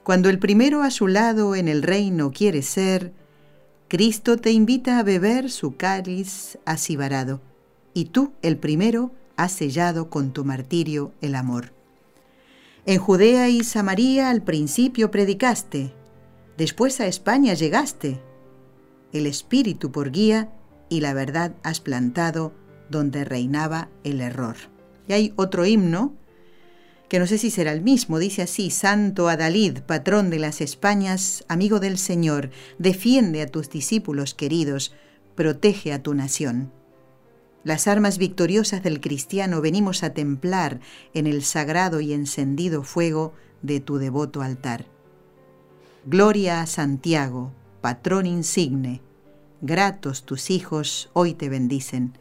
[0.04, 3.14] Cuando el primero a su lado en el reino quiere ser,
[3.88, 7.42] Cristo te invita a beber su cáliz asibarado,
[7.94, 11.74] y tú, el primero, has sellado con tu martirio el amor.
[12.86, 15.94] En Judea y Samaria al principio predicaste,
[16.58, 18.20] después a España llegaste.
[19.14, 20.50] El Espíritu por guía
[20.92, 22.54] y la verdad has plantado
[22.90, 24.58] donde reinaba el error.
[25.08, 26.14] Y hay otro himno
[27.08, 31.46] que no sé si será el mismo, dice así, Santo Adalid, patrón de las Españas,
[31.48, 34.94] amigo del Señor, defiende a tus discípulos queridos,
[35.36, 36.74] protege a tu nación.
[37.64, 40.82] Las armas victoriosas del cristiano venimos a templar
[41.14, 44.88] en el sagrado y encendido fuego de tu devoto altar.
[46.06, 49.02] Gloria a Santiago, patrón insigne,
[49.62, 52.18] gratos tus hijos hoy te bendicen.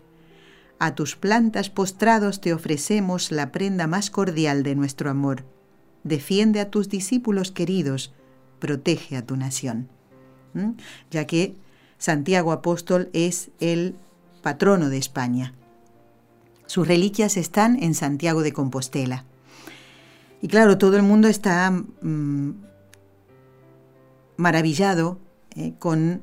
[0.78, 5.44] A tus plantas postrados te ofrecemos la prenda más cordial de nuestro amor.
[6.04, 8.14] Defiende a tus discípulos queridos,
[8.58, 9.88] protege a tu nación.
[10.54, 10.70] ¿Mm?
[11.10, 11.56] Ya que
[11.98, 13.96] Santiago Apóstol es el
[14.42, 15.54] patrono de España.
[16.66, 19.24] Sus reliquias están en Santiago de Compostela.
[20.40, 22.52] Y claro, todo el mundo está mm,
[24.38, 25.18] maravillado
[25.56, 26.22] eh, con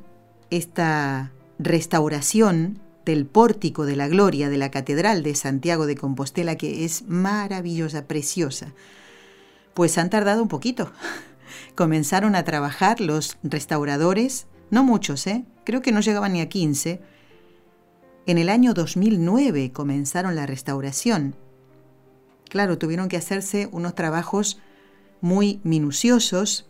[0.50, 6.84] esta restauración del pórtico de la gloria de la Catedral de Santiago de Compostela, que
[6.84, 8.74] es maravillosa, preciosa.
[9.74, 10.92] Pues han tardado un poquito.
[11.76, 15.46] Comenzaron a trabajar los restauradores, no muchos, ¿eh?
[15.64, 17.02] creo que no llegaban ni a 15.
[18.26, 21.36] En el año 2009 comenzaron la restauración.
[22.50, 24.60] Claro, tuvieron que hacerse unos trabajos
[25.22, 26.68] muy minuciosos,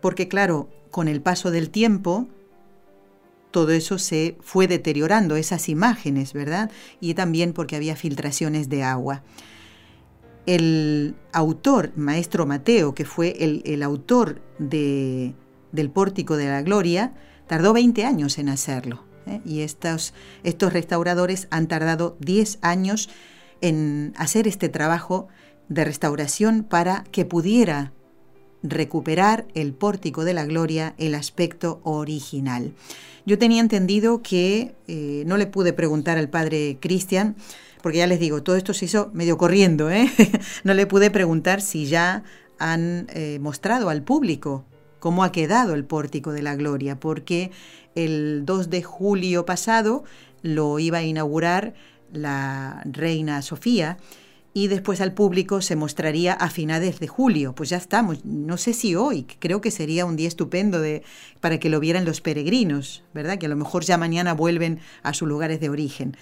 [0.00, 2.28] porque claro, con el paso del tiempo,
[3.52, 6.70] todo eso se fue deteriorando, esas imágenes, ¿verdad?
[7.00, 9.22] Y también porque había filtraciones de agua.
[10.46, 15.34] El autor, maestro Mateo, que fue el, autor de,
[15.70, 17.14] del Pórtico de la Gloria,
[17.46, 19.04] tardó 20 años en hacerlo.
[19.26, 19.40] ¿eh?
[19.44, 23.08] Y estos, estos restauradores han tardado 10 años
[23.60, 25.28] en hacer este trabajo
[25.68, 27.92] de restauración para que pudiera
[28.62, 32.72] recuperar el pórtico de la gloria el aspecto original.
[33.24, 37.36] Yo tenía entendido que eh, no le pude preguntar al padre Cristian,
[37.82, 40.10] porque ya les digo, todo esto se hizo medio corriendo, ¿eh?
[40.64, 42.22] no le pude preguntar si ya
[42.58, 44.64] han eh, mostrado al público
[44.98, 47.50] cómo ha quedado el pórtico de la gloria, porque
[47.94, 50.04] el 2 de julio pasado
[50.42, 51.74] lo iba a inaugurar
[52.12, 53.98] la reina Sofía
[54.54, 57.54] y después al público se mostraría a finales de julio.
[57.54, 61.02] Pues ya estamos, no sé si hoy, creo que sería un día estupendo de,
[61.40, 63.38] para que lo vieran los peregrinos, ¿verdad?
[63.38, 66.16] Que a lo mejor ya mañana vuelven a sus lugares de origen.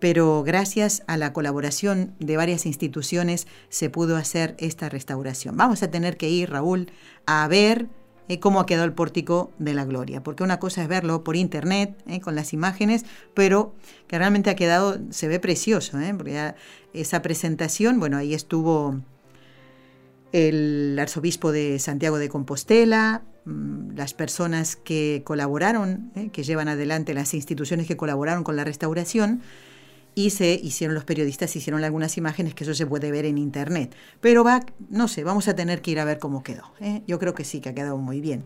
[0.00, 5.56] Pero gracias a la colaboración de varias instituciones se pudo hacer esta restauración.
[5.56, 6.92] Vamos a tener que ir, Raúl,
[7.26, 7.88] a ver
[8.28, 10.22] eh, cómo ha quedado el pórtico de la gloria.
[10.22, 13.04] Porque una cosa es verlo por internet, eh, con las imágenes,
[13.34, 13.74] pero
[14.06, 16.54] que realmente ha quedado, se ve precioso, eh, porque
[16.92, 19.00] esa presentación, bueno, ahí estuvo
[20.32, 27.32] el arzobispo de Santiago de Compostela, mm, las personas que colaboraron, que llevan adelante las
[27.32, 29.40] instituciones que colaboraron con la restauración,
[30.18, 33.94] y se hicieron los periodistas, hicieron algunas imágenes que eso se puede ver en internet.
[34.20, 36.64] Pero va, no sé, vamos a tener que ir a ver cómo quedó.
[36.80, 37.02] ¿eh?
[37.06, 38.44] Yo creo que sí, que ha quedado muy bien.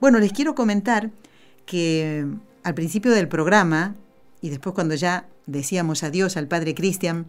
[0.00, 1.12] Bueno, les quiero comentar
[1.64, 2.26] que
[2.62, 3.96] al principio del programa,
[4.42, 7.24] y después cuando ya decíamos adiós al padre Cristian,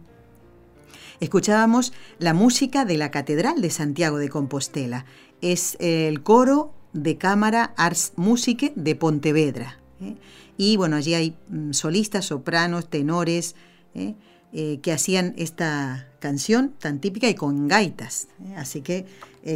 [1.20, 5.06] escuchábamos la música de la Catedral de Santiago de Compostela.
[5.40, 9.78] Es el coro de Cámara Ars Musique de Pontevedra.
[10.02, 10.16] ¿eh?
[10.58, 13.56] Y bueno, allí hay mm, solistas, sopranos, tenores,
[13.96, 14.14] ¿eh?
[14.52, 18.54] Eh, que hacían esta canción tan típica y con gaitas, ¿eh?
[18.56, 19.06] así que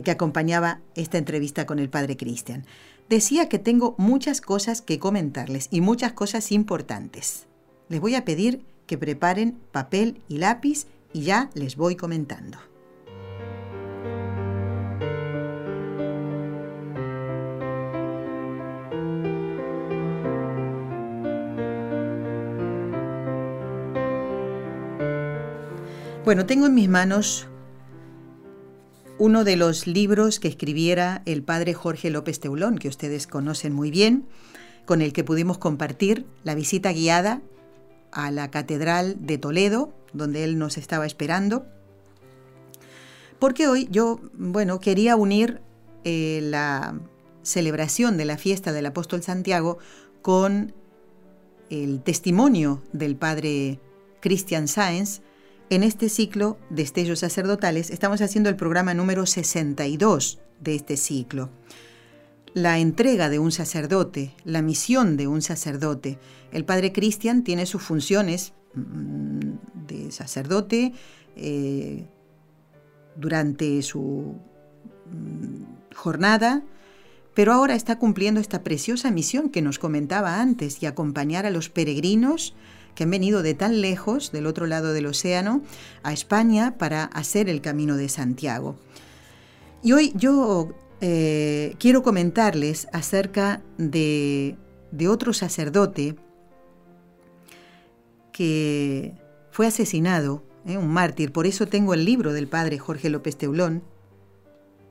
[0.04, 2.64] que acompañaba esta entrevista con el padre Cristian.
[3.08, 7.48] Decía que tengo muchas cosas que comentarles y muchas cosas importantes.
[7.88, 12.69] Les voy a pedir que preparen papel y lápiz y ya les voy comentando.
[26.30, 27.48] Bueno, tengo en mis manos
[29.18, 33.90] uno de los libros que escribiera el padre Jorge López Teulón, que ustedes conocen muy
[33.90, 34.28] bien,
[34.86, 37.42] con el que pudimos compartir la visita guiada
[38.12, 41.66] a la Catedral de Toledo, donde él nos estaba esperando.
[43.40, 45.60] Porque hoy yo, bueno, quería unir
[46.04, 46.94] eh, la
[47.42, 49.78] celebración de la fiesta del apóstol Santiago
[50.22, 50.74] con
[51.70, 53.80] el testimonio del padre
[54.20, 55.22] Christian Sáenz,
[55.70, 61.48] en este ciclo de Estellos Sacerdotales estamos haciendo el programa número 62 de este ciclo.
[62.52, 66.18] La entrega de un sacerdote, la misión de un sacerdote.
[66.50, 69.40] El padre Cristian tiene sus funciones mm,
[69.86, 70.92] de sacerdote
[71.36, 72.08] eh,
[73.14, 74.34] durante su
[75.06, 76.64] mm, jornada,
[77.32, 81.68] pero ahora está cumpliendo esta preciosa misión que nos comentaba antes y acompañar a los
[81.68, 82.56] peregrinos
[83.00, 85.62] que han venido de tan lejos, del otro lado del océano,
[86.02, 88.76] a España para hacer el camino de Santiago.
[89.82, 94.58] Y hoy yo eh, quiero comentarles acerca de,
[95.08, 96.16] otro sacerdote
[98.32, 99.14] que
[99.50, 103.82] fue asesinado, eh, un mártir, por eso tengo el libro del padre Jorge López Teulón,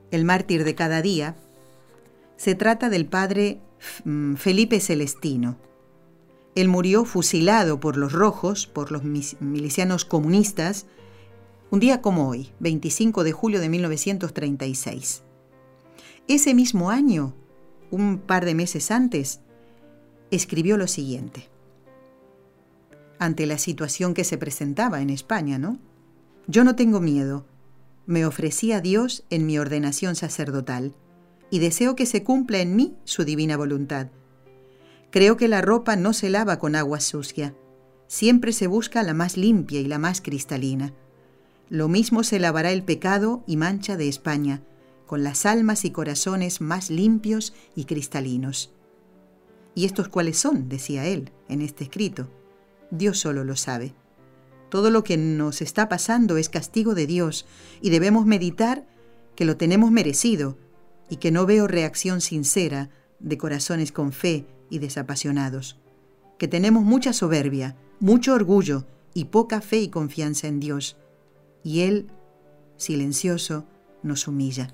[0.10, 1.36] El mártir de cada día.
[2.38, 3.60] Se trata del padre
[4.04, 5.69] mm, Felipe Celestino.
[6.56, 10.88] Él murió fusilado por los rojos, por los milicianos comunistas,
[11.72, 15.24] un día como hoy, 25 de julio de 1936.
[16.28, 17.36] Ese mismo año,
[17.92, 19.42] un par de meses antes,
[20.32, 21.50] escribió lo siguiente.
[23.20, 25.78] Ante la situación que se presentaba en España, ¿no?
[26.48, 27.46] Yo no tengo miedo.
[28.08, 30.96] Me ofrecí a Dios en mi ordenación sacerdotal
[31.52, 34.08] y deseo que se cumpla en mí su divina voluntad
[35.12, 37.56] Creo que la ropa no se lava con agua sucia.
[38.08, 40.94] Siempre se busca la más limpia y la más cristalina.
[41.70, 44.64] Lo mismo se lavará el pecado y mancha de España,
[45.08, 48.72] con las almas y corazones más limpios y cristalinos.
[49.74, 50.70] ¿Y estos cuáles son?
[50.70, 52.28] decía él en este escrito.
[52.92, 53.94] Dios solo lo sabe.
[54.70, 57.48] Todo lo que nos está pasando es castigo de Dios
[57.82, 58.86] y debemos meditar
[59.36, 60.58] que lo tenemos merecido
[61.10, 62.90] y que no veo reacción sincera
[63.20, 65.80] de corazones con fe y desapasionados,
[66.38, 70.98] que tenemos mucha soberbia, mucho orgullo y poca fe y confianza en Dios,
[71.64, 72.08] y Él,
[72.78, 73.66] silencioso,
[74.04, 74.74] nos humilla.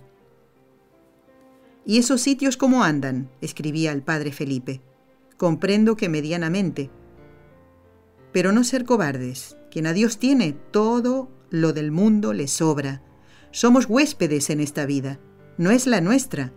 [1.86, 3.30] ¿Y esos sitios cómo andan?
[3.42, 4.82] escribía el padre Felipe.
[5.38, 6.90] comprendo que medianamente.
[8.32, 9.58] Pero no ser cobardes.
[9.70, 13.04] Quien a Dios tiene, todo lo del mundo le sobra.
[13.52, 15.20] Somos huéspedes en esta vida,
[15.58, 16.54] no es la nuestra.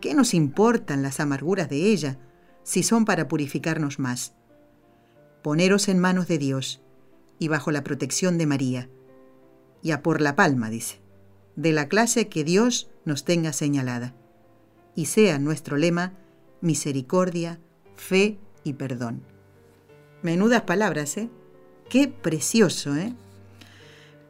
[0.00, 2.18] ¿Qué nos importan las amarguras de ella
[2.62, 4.34] si son para purificarnos más?
[5.42, 6.82] Poneros en manos de Dios
[7.38, 8.88] y bajo la protección de María.
[9.82, 11.00] Y a por la palma, dice,
[11.54, 14.14] de la clase que Dios nos tenga señalada.
[14.94, 16.14] Y sea nuestro lema
[16.60, 17.60] misericordia,
[17.94, 19.22] fe y perdón.
[20.22, 21.30] Menudas palabras, ¿eh?
[21.88, 23.14] Qué precioso, ¿eh?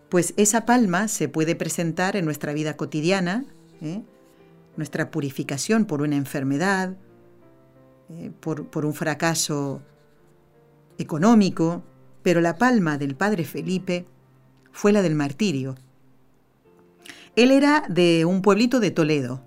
[0.09, 3.45] Pues esa palma se puede presentar en nuestra vida cotidiana,
[3.81, 4.03] ¿eh?
[4.77, 6.97] Nuestra purificación por una enfermedad,
[8.11, 8.31] ¿eh?
[8.41, 9.83] por, por un fracaso
[10.99, 11.83] económico,
[12.23, 14.07] pero la palma del padre Felipe
[14.73, 15.77] fue la del martirio.
[17.37, 19.43] Él era de un pueblito de Toledo.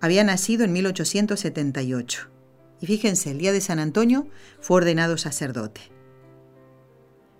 [0.00, 2.30] Había nacido en 1878.
[2.80, 4.26] Y fíjense, el día de San Antonio
[4.60, 5.80] fue ordenado sacerdote.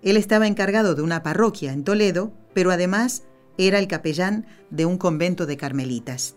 [0.01, 3.23] Él estaba encargado de una parroquia en Toledo, pero además
[3.57, 6.35] era el capellán de un convento de carmelitas.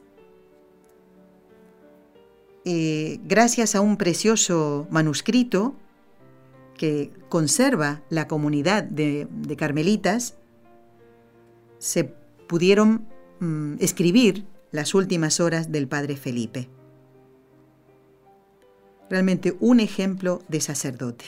[2.73, 5.75] Eh, gracias a un precioso manuscrito
[6.79, 9.27] que conserva la comunidad de,
[9.59, 10.37] carmelitas,
[11.81, 12.05] se
[12.47, 13.09] pudieron
[13.41, 16.69] mm, escribir las últimas horas del padre Felipe.
[19.11, 21.25] Realmente un ejemplo de sacerdote.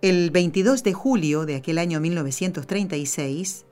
[0.00, 3.66] El 22 de julio de aquel año 1936,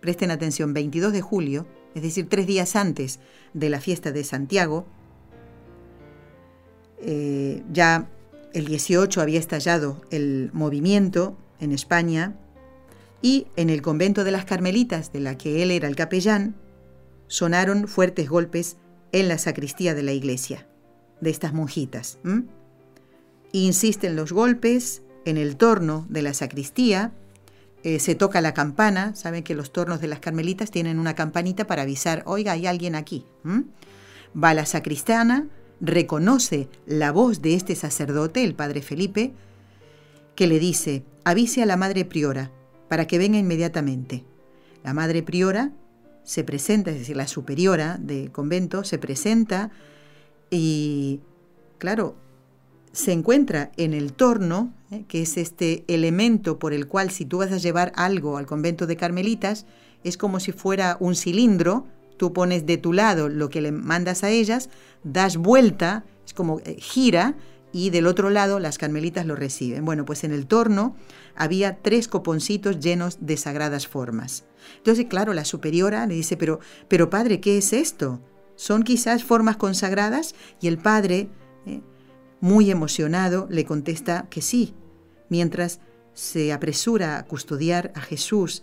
[0.00, 3.20] presten atención, 22 de julio, es decir, tres días antes
[3.54, 4.86] de la fiesta de Santiago,
[7.00, 8.08] eh, ya
[8.52, 12.36] el 18 había estallado el movimiento en España
[13.22, 16.56] y en el convento de las Carmelitas, de la que él era el capellán,
[17.28, 18.76] sonaron fuertes golpes
[19.12, 20.66] en la sacristía de la iglesia,
[21.20, 22.18] de estas monjitas.
[23.52, 27.12] Insisten los golpes en el torno de la sacristía,
[27.86, 31.68] eh, se toca la campana, saben que los tornos de las carmelitas tienen una campanita
[31.68, 33.24] para avisar, oiga, hay alguien aquí.
[34.36, 35.46] Va la sacristana,
[35.80, 39.34] reconoce la voz de este sacerdote, el padre Felipe,
[40.34, 42.50] que le dice, avise a la madre priora
[42.88, 44.24] para que venga inmediatamente.
[44.82, 45.70] La madre priora
[46.24, 49.70] se presenta, es decir, la superiora del convento se presenta
[50.50, 51.20] y,
[51.78, 52.16] claro,
[52.90, 55.04] se encuentra en el torno, ¿eh?
[55.08, 58.86] que es este elemento por el cual si tú vas a llevar algo al convento
[58.86, 59.66] de Carmelitas,
[60.04, 64.24] es como si fuera un cilindro, tú pones de tu lado lo que le mandas
[64.24, 64.70] a ellas,
[65.04, 67.36] das vuelta, es como eh, gira,
[67.72, 69.84] y del otro lado las carmelitas lo reciben.
[69.84, 70.96] Bueno, pues en el torno
[71.34, 74.44] había tres coponcitos llenos de sagradas formas.
[74.78, 76.58] Entonces, claro, la superiora le dice, pero,
[76.88, 78.20] pero padre, ¿qué es esto?
[78.54, 80.34] ¿Son quizás formas consagradas?
[80.60, 81.28] Y el padre,
[81.66, 81.82] eh,
[82.40, 84.74] muy emocionado, le contesta que sí,
[85.28, 85.80] mientras
[86.12, 88.62] se apresura a custodiar a Jesús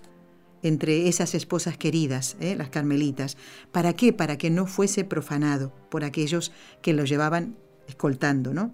[0.63, 3.37] entre esas esposas queridas, eh, las carmelitas.
[3.71, 4.13] ¿Para qué?
[4.13, 6.51] Para que no fuese profanado por aquellos
[6.81, 7.57] que lo llevaban
[7.87, 8.73] escoltando, ¿no?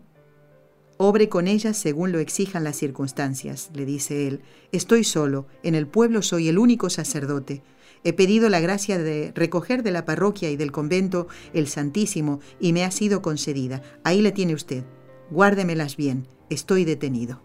[0.97, 4.41] Obre con ellas según lo exijan las circunstancias, le dice él.
[4.71, 7.63] Estoy solo, en el pueblo soy el único sacerdote.
[8.03, 12.73] He pedido la gracia de recoger de la parroquia y del convento el Santísimo y
[12.73, 13.81] me ha sido concedida.
[14.03, 14.83] Ahí le tiene usted.
[15.31, 16.27] Guárdemelas bien.
[16.49, 17.41] Estoy detenido.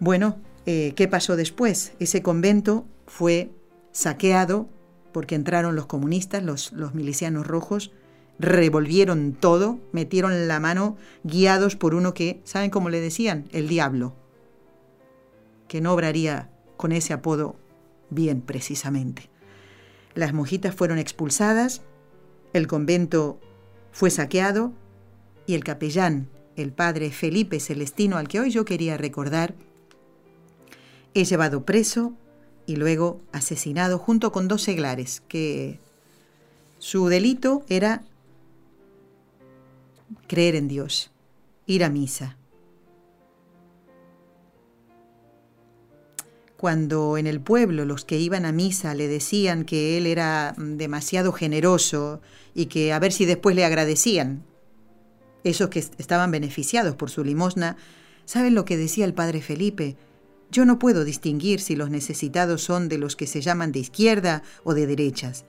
[0.00, 1.92] Bueno, eh, ¿qué pasó después?
[2.00, 3.50] Ese convento fue
[3.92, 4.68] saqueado
[5.12, 7.92] porque entraron los comunistas, los, los milicianos rojos,
[8.38, 13.44] revolvieron todo, metieron la mano guiados por uno que, ¿saben cómo le decían?
[13.52, 14.14] El diablo,
[15.68, 17.56] que no obraría con ese apodo
[18.10, 19.30] bien precisamente.
[20.14, 21.82] Las monjitas fueron expulsadas,
[22.52, 23.40] el convento
[23.92, 24.72] fue saqueado
[25.46, 29.54] y el capellán, el padre Felipe Celestino, al que hoy yo quería recordar,
[31.14, 32.12] es llevado preso
[32.66, 35.80] y luego asesinado junto con dos seglares, que
[36.78, 38.04] su delito era
[40.26, 41.10] creer en Dios,
[41.66, 42.36] ir a misa.
[46.60, 51.32] Cuando en el pueblo los que iban a misa le decían que él era demasiado
[51.32, 52.20] generoso
[52.54, 54.44] y que a ver si después le agradecían,
[55.42, 57.78] esos que estaban beneficiados por su limosna,
[58.26, 59.96] ¿saben lo que decía el padre Felipe?
[60.50, 64.42] Yo no puedo distinguir si los necesitados son de los que se llaman de izquierda
[64.62, 65.46] o de derechas.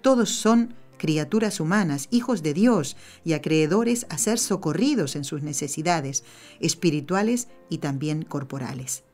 [0.00, 2.96] Todos son criaturas humanas, hijos de Dios
[3.26, 6.24] y acreedores a ser socorridos en sus necesidades
[6.60, 9.05] espirituales y también corporales.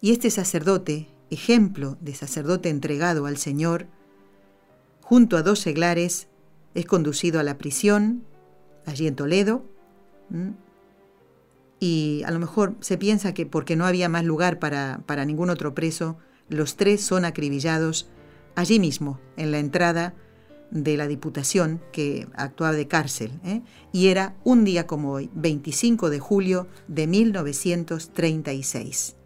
[0.00, 3.88] Y este sacerdote, ejemplo de sacerdote entregado al Señor,
[5.02, 6.28] junto a dos seglares,
[6.74, 8.24] es conducido a la prisión,
[8.86, 9.62] allí en Toledo,
[11.78, 15.50] y a lo mejor se piensa que porque no había más lugar para, para ningún
[15.50, 16.16] otro preso,
[16.48, 18.08] los tres son acribillados
[18.54, 20.14] allí mismo, en la entrada
[20.70, 23.60] de la Diputación que actuaba de cárcel, ¿eh?
[23.92, 29.16] y era un día como hoy, 25 de julio de 1936.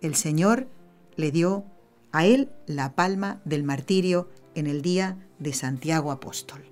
[0.00, 0.68] El Señor
[1.16, 1.64] le dio
[2.12, 6.64] a él la palma del martirio en el día de Santiago Apóstol.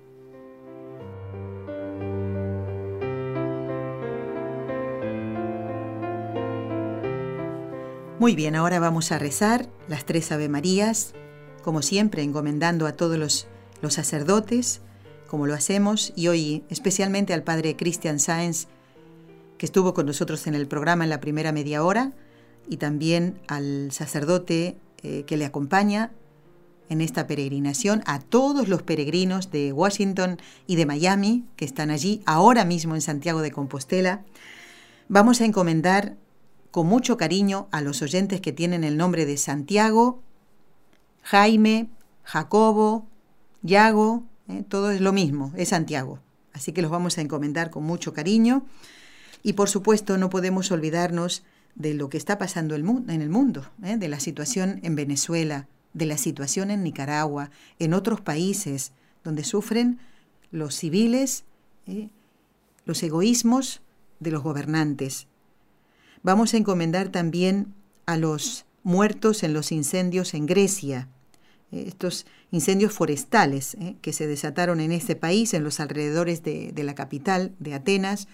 [8.19, 11.13] Muy bien, ahora vamos a rezar las tres Ave Marías,
[11.63, 13.47] como siempre encomendando a todos los
[13.81, 14.81] los sacerdotes,
[15.27, 18.67] como lo hacemos, y hoy especialmente al padre Christian Sáenz,
[19.57, 22.13] que estuvo con nosotros en el programa en la primera media hora,
[22.67, 26.11] y también al sacerdote eh, que le acompaña
[26.89, 30.37] en esta peregrinación, a todos los peregrinos de Washington
[30.67, 34.23] y de Miami que están allí ahora mismo en Santiago de Compostela.
[35.09, 36.15] Vamos a encomendar
[36.71, 40.21] con mucho cariño a los oyentes que tienen el nombre de Santiago,
[41.23, 41.89] Jaime,
[42.23, 43.07] Jacobo,
[43.63, 46.19] Yago, eh, todo es lo mismo, es Santiago.
[46.53, 48.65] Así que los vamos a encomendar con mucho cariño.
[49.43, 51.43] Y por supuesto no podemos olvidarnos
[51.77, 56.07] de lo que está pasando en el mundo, eh, de la situación en Venezuela, de
[56.07, 58.91] la situación en Nicaragua, en otros países
[59.23, 59.99] donde sufren
[60.51, 61.43] los civiles,
[61.85, 62.09] eh,
[62.85, 63.81] los egoísmos
[64.19, 65.27] de los gobernantes.
[66.23, 67.73] Vamos a encomendar también
[68.05, 71.09] a los muertos en los incendios en Grecia,
[71.71, 73.97] estos incendios forestales ¿eh?
[74.01, 78.27] que se desataron en este país, en los alrededores de, la capital, de Atenas,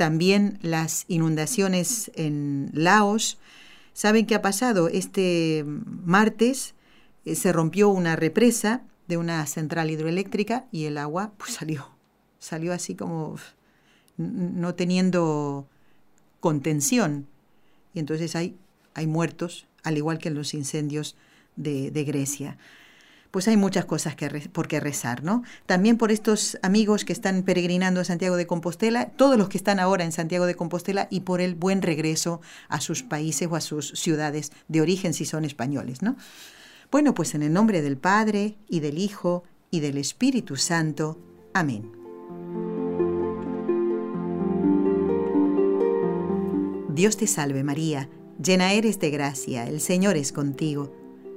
[0.00, 3.36] también las inundaciones en Laos.
[3.92, 4.88] ¿Saben qué ha pasado?
[4.88, 6.72] Este martes
[7.26, 11.90] eh, se rompió una represa de una central hidroeléctrica y el agua pues, salió,
[12.38, 13.36] salió así como
[14.16, 15.66] no teniendo
[16.40, 17.26] contención.
[17.92, 18.56] Y entonces hay,
[18.94, 21.14] hay muertos, al igual que en los incendios
[21.56, 22.56] de, de Grecia
[23.30, 25.42] pues hay muchas cosas que por qué rezar, ¿no?
[25.66, 29.78] También por estos amigos que están peregrinando a Santiago de Compostela, todos los que están
[29.78, 33.60] ahora en Santiago de Compostela y por el buen regreso a sus países o a
[33.60, 36.16] sus ciudades de origen si son españoles, ¿no?
[36.90, 41.18] Bueno, pues en el nombre del Padre y del Hijo y del Espíritu Santo.
[41.54, 41.92] Amén.
[46.88, 48.08] Dios te salve María,
[48.42, 50.99] llena eres de gracia, el Señor es contigo.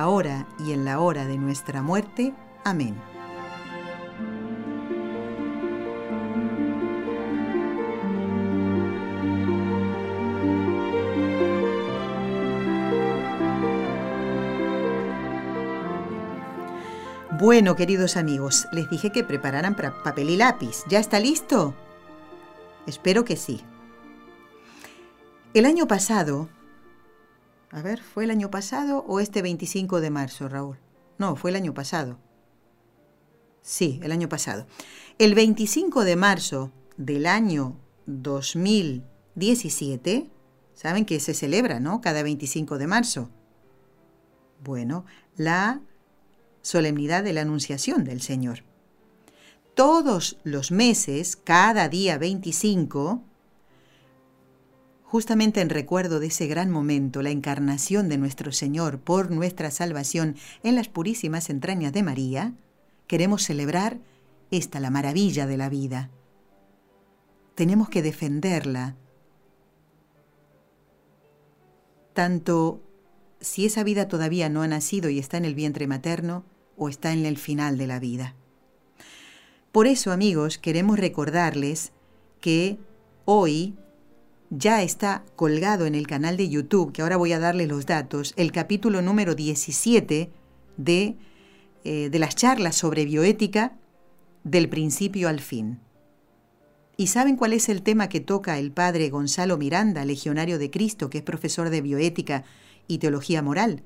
[0.00, 2.34] ahora y en la hora de nuestra muerte.
[2.64, 2.96] Amén.
[17.38, 20.84] Bueno, queridos amigos, les dije que prepararan papel y lápiz.
[20.88, 21.74] ¿Ya está listo?
[22.86, 23.60] Espero que sí.
[25.52, 26.48] El año pasado
[27.76, 30.78] a ver, ¿fue el año pasado o este 25 de marzo, Raúl?
[31.18, 32.16] No, fue el año pasado.
[33.60, 34.66] Sí, el año pasado.
[35.18, 40.30] El 25 de marzo del año 2017,
[40.72, 42.00] ¿saben que se celebra, no?
[42.00, 43.28] Cada 25 de marzo.
[44.64, 45.04] Bueno,
[45.36, 45.82] la
[46.62, 48.64] solemnidad de la Anunciación del Señor.
[49.74, 53.22] Todos los meses, cada día 25,
[55.16, 60.36] justamente en recuerdo de ese gran momento, la encarnación de nuestro Señor por nuestra salvación
[60.62, 62.52] en las purísimas entrañas de María,
[63.06, 63.96] queremos celebrar
[64.50, 66.10] esta la maravilla de la vida.
[67.54, 68.94] Tenemos que defenderla,
[72.12, 72.82] tanto
[73.40, 76.44] si esa vida todavía no ha nacido y está en el vientre materno
[76.76, 78.34] o está en el final de la vida.
[79.72, 81.92] Por eso, amigos, queremos recordarles
[82.42, 82.76] que
[83.24, 83.78] hoy
[84.50, 88.32] ya está colgado en el canal de YouTube, que ahora voy a darles los datos,
[88.36, 90.30] el capítulo número 17
[90.76, 91.16] de,
[91.84, 93.76] eh, de las charlas sobre bioética
[94.44, 95.80] del principio al fin.
[96.96, 101.10] ¿Y saben cuál es el tema que toca el padre Gonzalo Miranda, legionario de Cristo,
[101.10, 102.44] que es profesor de bioética
[102.88, 103.82] y teología moral?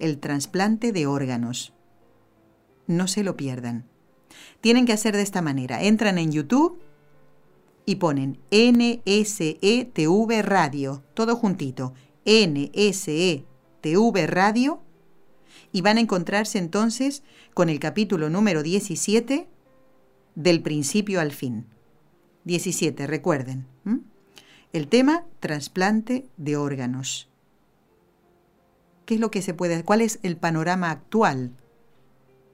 [0.00, 1.72] El trasplante de órganos.
[2.88, 3.84] No se lo pierdan.
[4.60, 5.82] Tienen que hacer de esta manera.
[5.82, 6.80] Entran en YouTube
[7.84, 13.46] y ponen NSETV Radio, todo juntito, NSETV
[14.26, 14.82] Radio,
[15.72, 17.22] y van a encontrarse entonces
[17.54, 19.48] con el capítulo número 17
[20.34, 21.66] del principio al fin.
[22.44, 23.66] 17, recuerden.
[24.72, 27.28] El tema, trasplante de órganos.
[29.04, 31.52] ¿Qué es lo que se puede, cuál es el panorama actual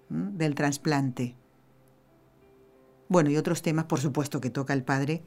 [0.09, 1.37] del trasplante?
[3.09, 5.23] Bueno, y otros temas, por supuesto, que toca el Padre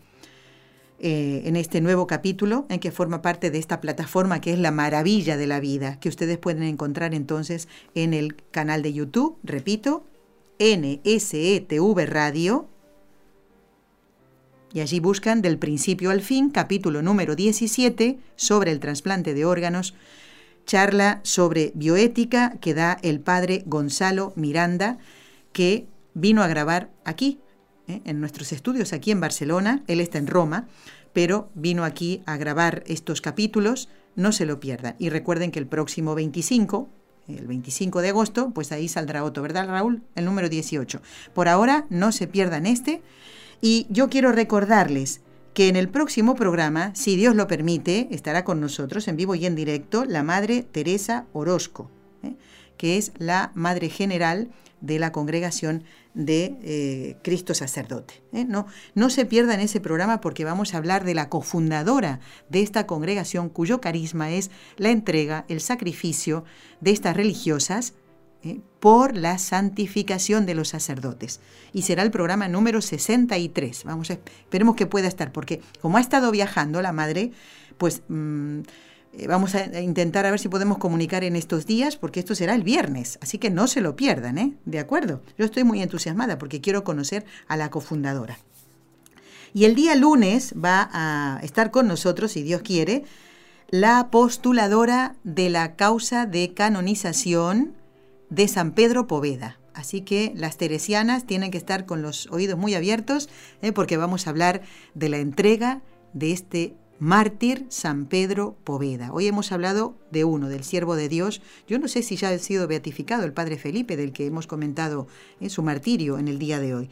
[0.99, 4.69] eh, en este nuevo capítulo, en que forma parte de esta plataforma que es la
[4.69, 10.05] maravilla de la vida, que ustedes pueden encontrar entonces en el canal de YouTube, repito,
[10.59, 12.67] NSETV Radio,
[14.73, 19.95] y allí buscan del principio al fin, capítulo número 17, sobre el trasplante de órganos,
[20.65, 24.99] charla sobre bioética que da el padre Gonzalo Miranda,
[25.51, 27.39] que vino a grabar aquí,
[27.92, 28.02] ¿eh?
[28.06, 30.68] en nuestros estudios aquí en Barcelona, él está en Roma,
[31.14, 34.96] pero vino aquí a grabar estos capítulos, no se lo pierdan.
[35.00, 36.89] Y recuerden que el próximo 25,
[37.28, 40.04] el 25 de agosto, pues ahí saldrá otro, ¿verdad Raúl?
[40.16, 41.02] El número 18.
[41.34, 43.02] Por ahora no se pierdan este
[43.62, 45.22] y yo quiero recordarles
[45.54, 49.46] que en el próximo programa, si Dios lo permite, estará con nosotros en vivo y
[49.46, 51.92] en directo la Madre Teresa Orozco,
[52.24, 52.36] ¿eh?
[52.78, 54.50] que es la Madre General
[54.82, 58.21] de la Congregación de eh, Cristo Sacerdote.
[58.34, 58.45] ¿eh?
[58.45, 62.19] No, no se pierdan ese programa porque vamos a hablar de la cofundadora
[62.49, 66.43] de esta congregación cuyo carisma es la entrega, el sacrificio
[66.82, 67.93] de estas religiosas
[68.43, 68.59] ¿eh?
[68.79, 71.39] por la santificación de los sacerdotes.
[71.73, 73.84] Y será el programa número 63.
[73.86, 77.32] Vamos esperemos que pueda estar, porque como ha estado viajando la madre,
[77.77, 78.61] pues mm,
[79.14, 82.55] eh, vamos a intentar a ver si podemos comunicar en estos días, porque esto será
[82.55, 83.20] el viernes.
[83.22, 84.53] Así que no se lo pierdan, ¿eh?
[84.66, 85.22] ¿De acuerdo?
[85.38, 88.38] Yo estoy muy entusiasmada porque quiero conocer a la cofundadora.
[89.53, 93.03] Y el día lunes va a estar con nosotros, si Dios quiere,
[93.70, 97.74] la postuladora de la causa de canonización
[98.30, 99.59] de San Pedro Poveda.
[99.74, 103.30] Así que las teresianas tienen que estar con los oídos muy abiertos
[103.62, 103.72] ¿eh?
[103.72, 104.62] porque vamos a hablar
[104.93, 105.82] de la entrega
[106.14, 109.12] de este mártir San Pedro Poveda.
[109.12, 111.41] Hoy hemos hablado de uno, del siervo de Dios.
[111.68, 115.08] Yo no sé si ya ha sido beatificado el padre Felipe, del que hemos comentado
[115.39, 116.89] en su martirio en el día de hoy.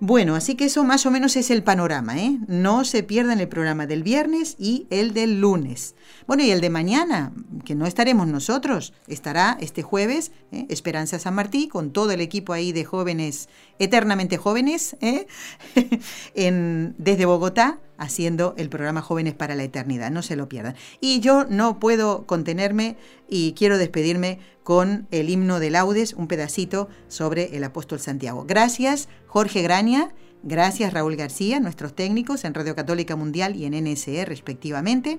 [0.00, 2.38] Bueno, así que eso más o menos es el panorama, ¿eh?
[2.46, 5.96] No se pierdan el programa del viernes y el del lunes.
[6.26, 7.32] Bueno, y el de mañana,
[7.64, 10.66] que no estaremos nosotros, estará este jueves ¿eh?
[10.68, 15.26] Esperanza San Martín con todo el equipo ahí de jóvenes, eternamente jóvenes, ¿eh?
[16.34, 20.10] en, desde Bogotá, haciendo el programa Jóvenes para la Eternidad.
[20.10, 20.74] No se lo pierdan.
[21.00, 22.96] Y yo no puedo contenerme
[23.28, 28.44] y quiero despedirme con el himno de laudes, un pedacito sobre el apóstol Santiago.
[28.46, 30.14] Gracias, Jorge Graña.
[30.42, 35.18] Gracias, Raúl García, nuestros técnicos en Radio Católica Mundial y en NSE respectivamente.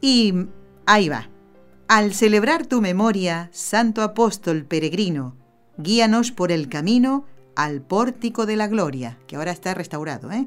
[0.00, 0.34] Y
[0.86, 1.28] ahí va.
[1.88, 5.36] Al celebrar tu memoria, Santo Apóstol Peregrino,
[5.76, 7.24] guíanos por el camino
[7.56, 10.30] al pórtico de la gloria, que ahora está restaurado.
[10.30, 10.46] ¿eh?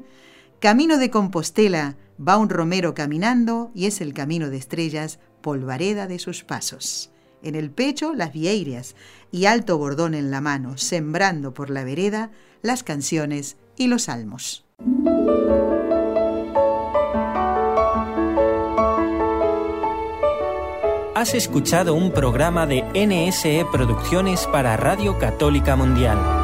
[0.64, 6.18] Camino de Compostela va un romero caminando y es el camino de estrellas, polvareda de
[6.18, 7.10] sus pasos.
[7.42, 8.96] En el pecho las vieiras
[9.30, 12.30] y alto bordón en la mano, sembrando por la vereda
[12.62, 14.64] las canciones y los salmos.
[21.14, 26.43] Has escuchado un programa de NSE Producciones para Radio Católica Mundial.